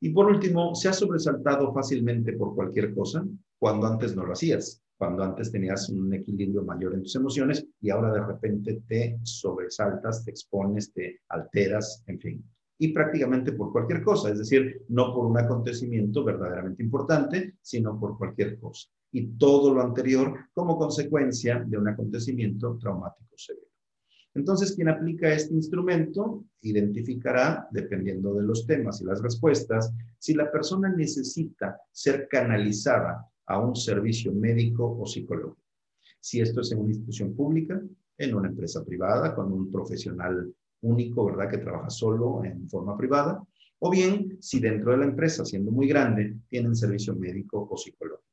Y 0.00 0.08
por 0.08 0.26
último, 0.26 0.74
¿se 0.74 0.88
ha 0.88 0.92
sobresaltado 0.92 1.72
fácilmente 1.72 2.32
por 2.32 2.52
cualquier 2.56 2.92
cosa 2.92 3.24
cuando 3.60 3.86
antes 3.86 4.16
no 4.16 4.26
lo 4.26 4.32
hacías? 4.32 4.82
Cuando 5.00 5.24
antes 5.24 5.50
tenías 5.50 5.88
un 5.88 6.12
equilibrio 6.12 6.62
mayor 6.62 6.92
en 6.92 7.02
tus 7.02 7.16
emociones 7.16 7.66
y 7.80 7.88
ahora 7.88 8.12
de 8.12 8.22
repente 8.22 8.82
te 8.86 9.18
sobresaltas, 9.22 10.22
te 10.26 10.30
expones, 10.30 10.92
te 10.92 11.20
alteras, 11.30 12.04
en 12.06 12.20
fin. 12.20 12.44
Y 12.76 12.88
prácticamente 12.88 13.52
por 13.52 13.72
cualquier 13.72 14.02
cosa, 14.02 14.28
es 14.28 14.36
decir, 14.36 14.84
no 14.88 15.14
por 15.14 15.24
un 15.24 15.38
acontecimiento 15.38 16.22
verdaderamente 16.22 16.82
importante, 16.82 17.54
sino 17.62 17.98
por 17.98 18.18
cualquier 18.18 18.58
cosa. 18.58 18.90
Y 19.10 19.38
todo 19.38 19.72
lo 19.72 19.80
anterior 19.80 20.34
como 20.52 20.76
consecuencia 20.76 21.64
de 21.66 21.78
un 21.78 21.88
acontecimiento 21.88 22.76
traumático 22.78 23.38
severo. 23.38 23.68
Entonces, 24.34 24.72
quien 24.76 24.90
aplica 24.90 25.32
este 25.32 25.54
instrumento 25.54 26.44
identificará, 26.60 27.66
dependiendo 27.70 28.34
de 28.34 28.42
los 28.42 28.66
temas 28.66 29.00
y 29.00 29.06
las 29.06 29.22
respuestas, 29.22 29.94
si 30.18 30.34
la 30.34 30.52
persona 30.52 30.90
necesita 30.90 31.80
ser 31.90 32.28
canalizada 32.28 33.26
a 33.50 33.58
un 33.58 33.74
servicio 33.74 34.32
médico 34.32 34.84
o 34.86 35.04
psicológico. 35.04 35.60
Si 36.20 36.40
esto 36.40 36.60
es 36.60 36.70
en 36.70 36.78
una 36.78 36.90
institución 36.90 37.34
pública, 37.34 37.82
en 38.16 38.34
una 38.34 38.48
empresa 38.48 38.84
privada, 38.84 39.34
con 39.34 39.52
un 39.52 39.72
profesional 39.72 40.54
único, 40.82 41.24
¿verdad?, 41.24 41.50
que 41.50 41.58
trabaja 41.58 41.90
solo 41.90 42.44
en 42.44 42.68
forma 42.68 42.96
privada, 42.96 43.42
o 43.80 43.90
bien 43.90 44.38
si 44.40 44.60
dentro 44.60 44.92
de 44.92 44.98
la 44.98 45.06
empresa, 45.06 45.44
siendo 45.44 45.72
muy 45.72 45.88
grande, 45.88 46.36
tienen 46.48 46.76
servicio 46.76 47.16
médico 47.16 47.66
o 47.68 47.76
psicológico. 47.76 48.28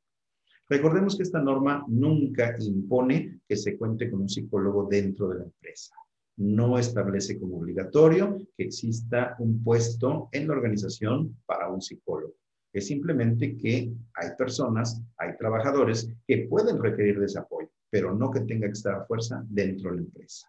Recordemos 0.70 1.16
que 1.16 1.24
esta 1.24 1.42
norma 1.42 1.84
nunca 1.88 2.56
impone 2.60 3.40
que 3.48 3.56
se 3.56 3.76
cuente 3.76 4.12
con 4.12 4.22
un 4.22 4.30
psicólogo 4.30 4.86
dentro 4.88 5.30
de 5.30 5.40
la 5.40 5.46
empresa. 5.46 5.96
No 6.36 6.78
establece 6.78 7.40
como 7.40 7.58
obligatorio 7.58 8.38
que 8.56 8.66
exista 8.66 9.36
un 9.40 9.64
puesto 9.64 10.30
en 10.32 10.48
la 10.48 10.54
organización 10.54 11.38
para 11.48 11.70
un 11.70 11.82
psicólogo 11.82 12.36
es 12.74 12.88
simplemente 12.88 13.58
que 13.58 13.92
hay 14.14 14.30
personas, 14.38 15.02
hay 15.18 15.36
trabajadores 15.38 16.12
que 16.28 16.48
pueden 16.50 16.82
requerir 16.82 17.20
de 17.20 17.26
ese 17.26 17.40
apoyo, 17.40 17.70
pero 17.90 18.14
no 18.14 18.30
que 18.32 18.42
tenga 18.42 18.68
que 18.68 18.74
estar 18.74 18.96
a 18.96 19.06
fuerza 19.06 19.44
dentro 19.50 19.92
de 19.92 19.98
la 19.98 20.02
empresa. 20.04 20.48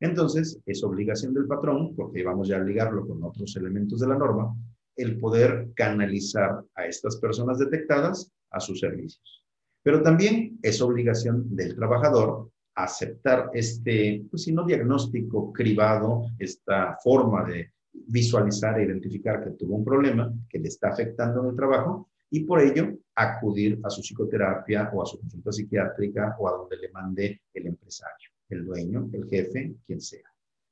Entonces, 0.00 0.60
es 0.64 0.84
obligación 0.84 1.34
del 1.34 1.46
patrón, 1.46 1.94
porque 1.96 2.22
vamos 2.22 2.48
ya 2.48 2.56
a 2.56 2.60
ligarlo 2.60 3.06
con 3.06 3.22
otros 3.24 3.56
elementos 3.56 4.00
de 4.00 4.08
la 4.08 4.16
norma, 4.16 4.54
el 4.96 5.18
poder 5.18 5.70
canalizar 5.74 6.62
a 6.74 6.86
estas 6.86 7.16
personas 7.16 7.58
detectadas 7.58 8.32
a 8.50 8.60
sus 8.60 8.80
servicios. 8.80 9.44
Pero 9.82 10.02
también 10.02 10.58
es 10.62 10.80
obligación 10.80 11.54
del 11.54 11.74
trabajador 11.74 12.50
aceptar 12.78 13.50
este, 13.54 14.24
pues 14.30 14.44
si 14.44 14.52
no 14.52 14.64
diagnóstico 14.64 15.52
cribado, 15.52 16.26
esta 16.38 16.96
forma 17.02 17.44
de 17.44 17.72
visualizar 17.92 18.78
e 18.78 18.84
identificar 18.84 19.42
que 19.42 19.50
tuvo 19.50 19.76
un 19.76 19.84
problema 19.84 20.32
que 20.48 20.58
le 20.58 20.68
está 20.68 20.88
afectando 20.88 21.42
en 21.42 21.50
el 21.50 21.56
trabajo 21.56 22.08
y 22.30 22.40
por 22.40 22.60
ello 22.60 22.98
acudir 23.14 23.80
a 23.82 23.90
su 23.90 24.02
psicoterapia 24.02 24.90
o 24.92 25.02
a 25.02 25.06
su 25.06 25.18
consulta 25.18 25.52
psiquiátrica 25.52 26.36
o 26.38 26.48
a 26.48 26.52
donde 26.52 26.76
le 26.76 26.90
mande 26.90 27.42
el 27.54 27.66
empresario, 27.66 28.30
el 28.50 28.64
dueño, 28.64 29.08
el 29.12 29.26
jefe, 29.28 29.74
quien 29.86 30.00
sea. 30.00 30.28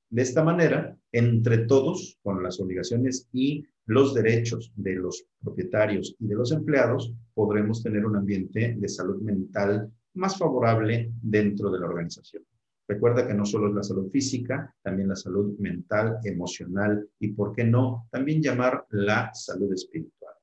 De 0.08 0.22
esta 0.22 0.44
manera, 0.44 0.96
entre 1.10 1.58
todos, 1.66 2.18
con 2.22 2.42
las 2.42 2.60
obligaciones 2.60 3.28
y 3.32 3.64
los 3.86 4.14
derechos 4.14 4.72
de 4.76 4.94
los 4.94 5.24
propietarios 5.42 6.14
y 6.18 6.26
de 6.26 6.34
los 6.34 6.52
empleados, 6.52 7.12
podremos 7.34 7.82
tener 7.82 8.04
un 8.06 8.16
ambiente 8.16 8.76
de 8.78 8.88
salud 8.88 9.20
mental 9.20 9.90
más 10.14 10.38
favorable 10.38 11.10
dentro 11.22 11.70
de 11.70 11.80
la 11.80 11.86
organización. 11.86 12.44
Recuerda 12.88 13.26
que 13.26 13.34
no 13.34 13.44
solo 13.44 13.68
es 13.68 13.74
la 13.74 13.82
salud 13.82 14.08
física, 14.10 14.72
también 14.82 15.08
la 15.08 15.16
salud 15.16 15.58
mental, 15.58 16.18
emocional 16.24 17.08
y, 17.18 17.28
¿por 17.32 17.52
qué 17.52 17.64
no?, 17.64 18.06
también 18.10 18.40
llamar 18.40 18.86
la 18.90 19.30
salud 19.34 19.72
espiritual. 19.72 20.34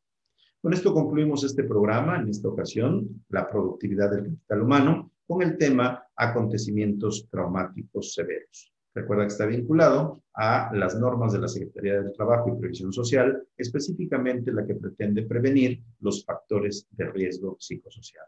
Con 0.62 0.74
esto 0.74 0.94
concluimos 0.94 1.44
este 1.44 1.64
programa, 1.64 2.18
en 2.18 2.30
esta 2.30 2.50
ocasión, 2.50 3.26
la 3.30 3.50
productividad 3.50 4.12
del 4.12 4.26
capital 4.26 4.62
humano, 4.62 5.12
con 5.26 5.42
el 5.42 5.58
tema 5.58 6.06
acontecimientos 6.16 7.28
traumáticos 7.30 8.14
severos. 8.14 8.74
Recuerda 8.94 9.24
que 9.24 9.32
está 9.32 9.46
vinculado 9.46 10.22
a 10.34 10.72
las 10.74 11.00
normas 11.00 11.34
de 11.34 11.40
la 11.40 11.48
Secretaría 11.48 12.02
del 12.02 12.14
Trabajo 12.14 12.50
y 12.50 12.60
Previsión 12.60 12.94
Social, 12.94 13.42
específicamente 13.58 14.52
la 14.52 14.66
que 14.66 14.76
pretende 14.76 15.24
prevenir 15.24 15.82
los 16.00 16.24
factores 16.24 16.88
de 16.92 17.10
riesgo 17.10 17.58
psicosocial. 17.60 18.26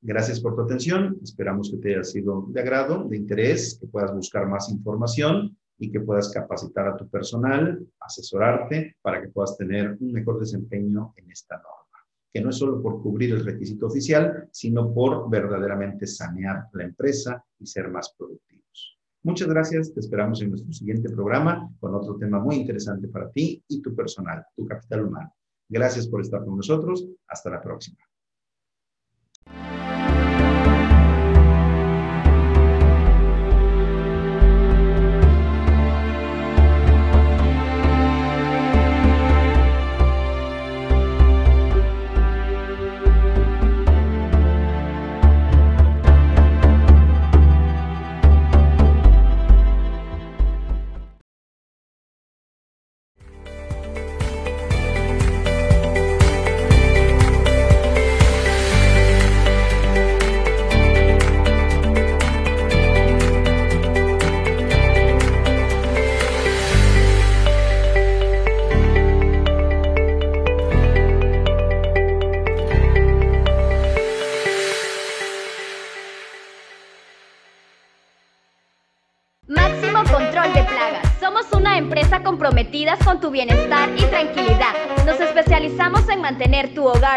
Gracias 0.00 0.40
por 0.40 0.54
tu 0.54 0.62
atención. 0.62 1.18
Esperamos 1.22 1.70
que 1.70 1.78
te 1.78 1.94
haya 1.94 2.04
sido 2.04 2.46
de 2.50 2.60
agrado, 2.60 3.04
de 3.08 3.16
interés, 3.16 3.78
que 3.80 3.86
puedas 3.86 4.14
buscar 4.14 4.46
más 4.46 4.70
información 4.70 5.56
y 5.78 5.90
que 5.90 6.00
puedas 6.00 6.30
capacitar 6.30 6.88
a 6.88 6.96
tu 6.96 7.08
personal, 7.08 7.86
asesorarte 8.00 8.96
para 9.02 9.20
que 9.20 9.28
puedas 9.28 9.56
tener 9.56 9.96
un 10.00 10.12
mejor 10.12 10.38
desempeño 10.38 11.12
en 11.16 11.30
esta 11.30 11.56
norma, 11.56 12.06
que 12.32 12.40
no 12.40 12.50
es 12.50 12.56
solo 12.56 12.80
por 12.82 13.02
cubrir 13.02 13.32
el 13.32 13.44
requisito 13.44 13.86
oficial, 13.86 14.48
sino 14.52 14.92
por 14.92 15.28
verdaderamente 15.28 16.06
sanear 16.06 16.66
la 16.72 16.84
empresa 16.84 17.44
y 17.58 17.66
ser 17.66 17.90
más 17.90 18.14
productivos. 18.16 18.98
Muchas 19.22 19.48
gracias, 19.48 19.92
te 19.92 20.00
esperamos 20.00 20.40
en 20.40 20.50
nuestro 20.50 20.72
siguiente 20.72 21.10
programa 21.10 21.68
con 21.80 21.94
otro 21.94 22.16
tema 22.16 22.38
muy 22.38 22.56
interesante 22.56 23.08
para 23.08 23.30
ti 23.30 23.62
y 23.66 23.82
tu 23.82 23.94
personal, 23.94 24.44
tu 24.54 24.64
capital 24.66 25.06
humano. 25.06 25.34
Gracias 25.68 26.06
por 26.06 26.20
estar 26.20 26.44
con 26.44 26.56
nosotros. 26.56 27.08
Hasta 27.26 27.50
la 27.50 27.60
próxima. 27.60 28.05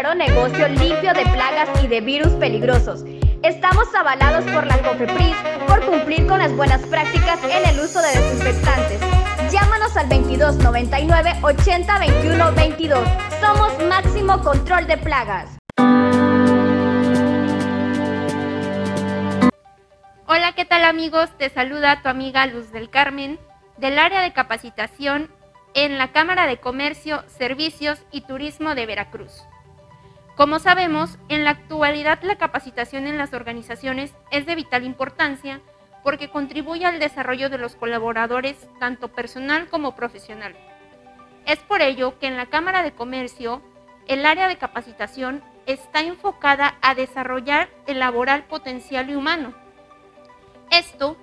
hogar 0.00 0.06
o 0.06 0.14
negocio 0.14 0.68
limpio 0.68 1.12
de 1.14 1.22
plagas 1.32 1.68
y 1.82 1.86
de 1.86 2.00
virus 2.00 2.32
peligrosos. 2.34 3.04
Estamos 3.42 3.94
avalados 3.94 4.44
por 4.52 4.66
la 4.66 4.78
COFEPRIS 4.78 5.36
por 5.66 5.84
cumplir 5.84 6.26
con 6.26 6.38
las 6.38 6.54
buenas 6.54 6.80
prácticas 6.86 7.42
en 7.44 7.68
el 7.68 7.80
uso 7.80 8.00
de 8.00 8.08
desinfectantes. 8.08 9.00
Llámanos 9.50 9.96
al 9.96 10.08
2299 10.08 11.32
80 11.42 11.98
21 11.98 12.52
22. 12.52 13.08
Somos 13.40 13.86
Máximo 13.88 14.42
Control 14.42 14.86
de 14.86 14.96
Plagas. 14.98 15.58
Hola, 20.26 20.52
¿qué 20.54 20.64
tal 20.64 20.84
amigos? 20.84 21.30
Te 21.38 21.48
saluda 21.50 22.02
tu 22.02 22.08
amiga 22.08 22.46
Luz 22.46 22.70
del 22.72 22.88
Carmen 22.90 23.38
del 23.78 23.98
área 23.98 24.20
de 24.20 24.32
capacitación 24.32 25.30
en 25.74 25.98
la 25.98 26.12
Cámara 26.12 26.46
de 26.46 26.58
Comercio, 26.58 27.24
Servicios 27.26 28.02
y 28.12 28.22
Turismo 28.22 28.74
de 28.74 28.86
Veracruz. 28.86 29.44
Como 30.40 30.58
sabemos, 30.58 31.18
en 31.28 31.44
la 31.44 31.50
actualidad 31.50 32.22
la 32.22 32.36
capacitación 32.36 33.06
en 33.06 33.18
las 33.18 33.34
organizaciones 33.34 34.14
es 34.30 34.46
de 34.46 34.54
vital 34.54 34.84
importancia 34.84 35.60
porque 36.02 36.30
contribuye 36.30 36.86
al 36.86 36.98
desarrollo 36.98 37.50
de 37.50 37.58
los 37.58 37.76
colaboradores, 37.76 38.56
tanto 38.78 39.08
personal 39.08 39.68
como 39.68 39.94
profesional. 39.94 40.56
Es 41.44 41.58
por 41.58 41.82
ello 41.82 42.18
que 42.18 42.26
en 42.26 42.38
la 42.38 42.46
Cámara 42.46 42.82
de 42.82 42.92
Comercio, 42.92 43.60
el 44.08 44.24
área 44.24 44.48
de 44.48 44.56
capacitación 44.56 45.42
está 45.66 46.00
enfocada 46.00 46.78
a 46.80 46.94
desarrollar 46.94 47.68
el 47.86 47.98
laboral 47.98 48.44
potencial 48.44 49.10
y 49.10 49.16
humano. 49.16 49.52
Esto 50.70 51.18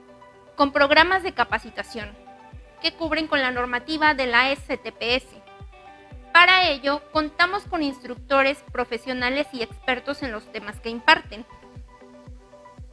con 0.55 0.71
programas 0.71 1.23
de 1.23 1.33
capacitación 1.33 2.15
que 2.83 2.93
cubren 2.93 3.25
con 3.25 3.41
la 3.41 3.49
normativa 3.49 4.13
de 4.13 4.27
la 4.27 4.55
STPS. 4.55 5.36
Para 6.37 6.69
ello, 6.69 7.01
contamos 7.11 7.63
con 7.63 7.81
instructores 7.81 8.59
profesionales 8.71 9.47
y 9.53 9.63
expertos 9.63 10.21
en 10.21 10.31
los 10.31 10.45
temas 10.51 10.79
que 10.79 10.89
imparten. 10.89 11.47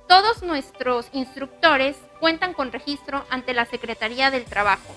Todos 0.09 0.43
nuestros 0.43 1.11
instructores 1.13 1.95
cuentan 2.21 2.55
con 2.55 2.73
registro 2.73 3.27
ante 3.29 3.53
la 3.53 3.67
Secretaría 3.67 4.31
del 4.31 4.47
Trabajo. 4.47 4.95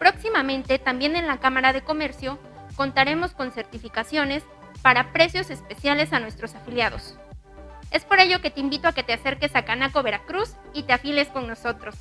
Próximamente, 0.00 0.80
también 0.80 1.14
en 1.14 1.28
la 1.28 1.38
Cámara 1.38 1.72
de 1.72 1.82
Comercio, 1.82 2.40
contaremos 2.74 3.34
con 3.34 3.52
certificaciones 3.52 4.42
para 4.82 5.12
precios 5.12 5.48
especiales 5.50 6.12
a 6.12 6.18
nuestros 6.18 6.56
afiliados. 6.56 7.16
Es 7.92 8.04
por 8.04 8.18
ello 8.18 8.40
que 8.40 8.50
te 8.50 8.58
invito 8.58 8.88
a 8.88 8.92
que 8.92 9.04
te 9.04 9.12
acerques 9.12 9.54
a 9.54 9.64
Canaco 9.64 10.02
Veracruz 10.02 10.56
y 10.74 10.82
te 10.82 10.92
afiles 10.92 11.28
con 11.28 11.46
nosotros. 11.46 11.94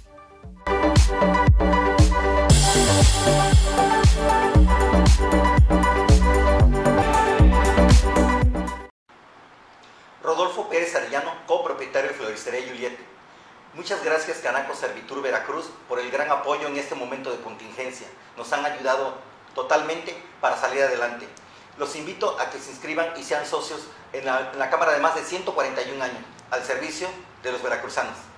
Rodolfo 10.21 10.69
Pérez 10.69 10.95
Arellano, 10.95 11.31
copropietario 11.47 12.09
de 12.09 12.15
Floristería 12.15 12.67
Juliette. 12.67 12.99
Muchas 13.73 14.03
gracias 14.03 14.37
Canaco 14.37 14.73
Servitur 14.75 15.21
Veracruz 15.21 15.69
por 15.87 15.99
el 15.99 16.09
gran 16.11 16.31
apoyo 16.31 16.67
en 16.67 16.77
este 16.77 16.95
momento 16.95 17.31
de 17.31 17.41
contingencia. 17.41 18.07
Nos 18.37 18.51
han 18.53 18.65
ayudado 18.65 19.15
totalmente 19.53 20.15
para 20.41 20.57
salir 20.57 20.83
adelante. 20.83 21.27
Los 21.77 21.95
invito 21.95 22.39
a 22.39 22.49
que 22.49 22.59
se 22.59 22.71
inscriban 22.71 23.13
y 23.17 23.23
sean 23.23 23.45
socios 23.45 23.87
en 24.13 24.25
la, 24.25 24.51
en 24.51 24.59
la 24.59 24.69
Cámara 24.69 24.93
de 24.93 24.99
más 24.99 25.15
de 25.15 25.23
141 25.23 26.03
años, 26.03 26.23
al 26.51 26.63
servicio 26.63 27.07
de 27.43 27.51
los 27.51 27.61
veracruzanos. 27.61 28.34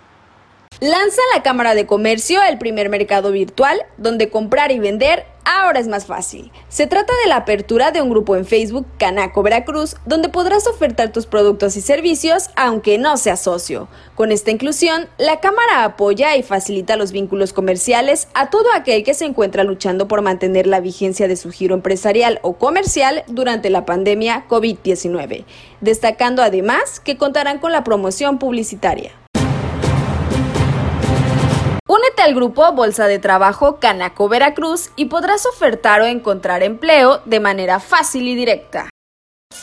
Lanza 0.80 1.22
la 1.34 1.42
Cámara 1.42 1.74
de 1.74 1.88
Comercio 1.88 2.44
el 2.44 2.60
primer 2.60 2.90
mercado 2.90 3.32
virtual 3.32 3.82
donde 3.98 4.30
comprar 4.30 4.72
y 4.72 4.78
vender 4.78 5.26
ahora 5.44 5.80
es 5.80 5.88
más 5.88 6.06
fácil. 6.06 6.52
Se 6.70 6.86
trata 6.86 7.12
de 7.24 7.30
la 7.30 7.38
apertura 7.38 7.90
de 7.90 8.04
un 8.04 8.12
grupo 8.12 8.36
en 8.36 8.46
Facebook 8.46 8.86
Canaco 9.00 9.42
Veracruz 9.42 9.96
donde 10.06 10.30
podrás 10.30 10.68
ofertar 10.68 11.12
tus 11.12 11.26
productos 11.26 11.78
y 11.78 11.82
servicios 11.82 12.52
aunque 12.56 13.00
no 13.00 13.18
seas 13.18 13.42
socio. 13.42 13.88
Con 14.14 14.32
esta 14.32 14.52
inclusión, 14.52 15.08
la 15.18 15.40
Cámara 15.40 15.84
apoya 15.84 16.36
y 16.36 16.44
facilita 16.44 16.96
los 16.96 17.12
vínculos 17.12 17.54
comerciales 17.54 18.28
a 18.36 18.52
todo 18.52 18.72
aquel 18.76 19.04
que 19.04 19.16
se 19.16 19.26
encuentra 19.26 19.64
luchando 19.64 20.08
por 20.08 20.22
mantener 20.22 20.68
la 20.68 20.80
vigencia 20.80 21.28
de 21.28 21.38
su 21.38 21.50
giro 21.50 21.74
empresarial 21.74 22.38
o 22.44 22.54
comercial 22.54 23.24
durante 23.26 23.72
la 23.72 23.84
pandemia 23.84 24.46
COVID-19, 24.48 25.44
destacando 25.82 26.44
además 26.44 27.00
que 27.00 27.18
contarán 27.18 27.58
con 27.58 27.72
la 27.72 27.84
promoción 27.84 28.38
publicitaria. 28.38 29.14
Únete 31.98 32.22
al 32.22 32.36
grupo 32.36 32.72
Bolsa 32.74 33.08
de 33.08 33.18
Trabajo 33.18 33.80
Canaco 33.80 34.30
Veracruz 34.30 34.92
y 34.96 35.06
podrás 35.06 35.48
ofertar 35.48 36.02
o 36.02 36.06
encontrar 36.06 36.62
empleo 36.62 37.24
de 37.26 37.40
manera 37.40 37.80
fácil 37.80 38.28
y 38.28 38.36
directa. 38.36 38.88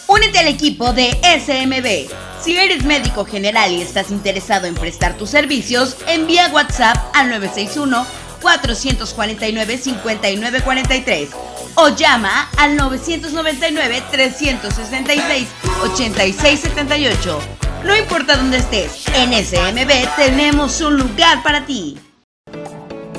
Únete 0.08 0.40
al 0.40 0.48
equipo 0.48 0.92
de 0.92 1.10
SMB. 1.22 2.12
Si 2.42 2.56
eres 2.56 2.84
médico 2.84 3.24
general 3.24 3.70
y 3.70 3.82
estás 3.82 4.10
interesado 4.10 4.66
en 4.66 4.74
prestar 4.74 5.16
tus 5.16 5.30
servicios, 5.30 5.96
envía 6.08 6.48
WhatsApp 6.48 6.96
al 7.14 7.30
961 7.30 8.04
449 8.42 9.78
5943 9.78 11.30
o 11.76 11.88
llama 11.90 12.50
al 12.56 12.74
999 12.74 14.02
366 14.10 15.48
8678. 15.84 17.38
No 17.84 17.94
importa 17.94 18.36
dónde 18.36 18.56
estés, 18.56 19.04
en 19.14 19.32
SMB 19.32 20.16
tenemos 20.16 20.80
un 20.80 20.96
lugar 20.96 21.40
para 21.44 21.64
ti. 21.64 21.96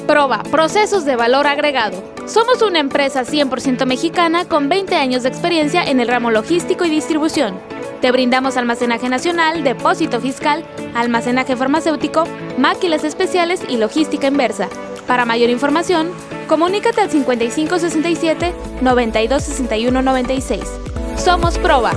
Proba, 0.08 0.43
procesos 0.43 1.03
de 1.03 1.16
valor 1.16 1.47
agregado. 1.47 1.97
Somos 2.28 2.62
una 2.62 2.80
empresa 2.80 3.24
100% 3.24 3.86
mexicana 3.86 4.45
con 4.45 4.70
20 4.70 4.95
años 4.95 5.24
de 5.24 5.30
experiencia 5.30 5.84
en 5.84 5.99
el 5.99 6.08
ramo 6.08 6.30
logístico 6.30 6.86
y 6.86 6.91
distribución. 6.91 7.56
Te 8.01 8.12
brindamos 8.12 8.56
almacenaje 8.56 9.10
nacional, 9.10 9.64
depósito 9.64 10.22
fiscal, 10.22 10.64
almacenaje 10.93 11.56
farmacéutico, 11.56 12.26
máquinas 12.60 13.03
especiales 13.03 13.62
y 13.68 13.78
logística 13.78 14.28
inversa. 14.28 14.70
Para 15.08 15.26
mayor 15.26 15.49
información, 15.49 16.12
comunícate 16.47 17.01
al 17.01 17.10
5567 17.10 18.53
926196. 18.82 20.64
Somos 21.18 21.58
Proba. 21.58 21.93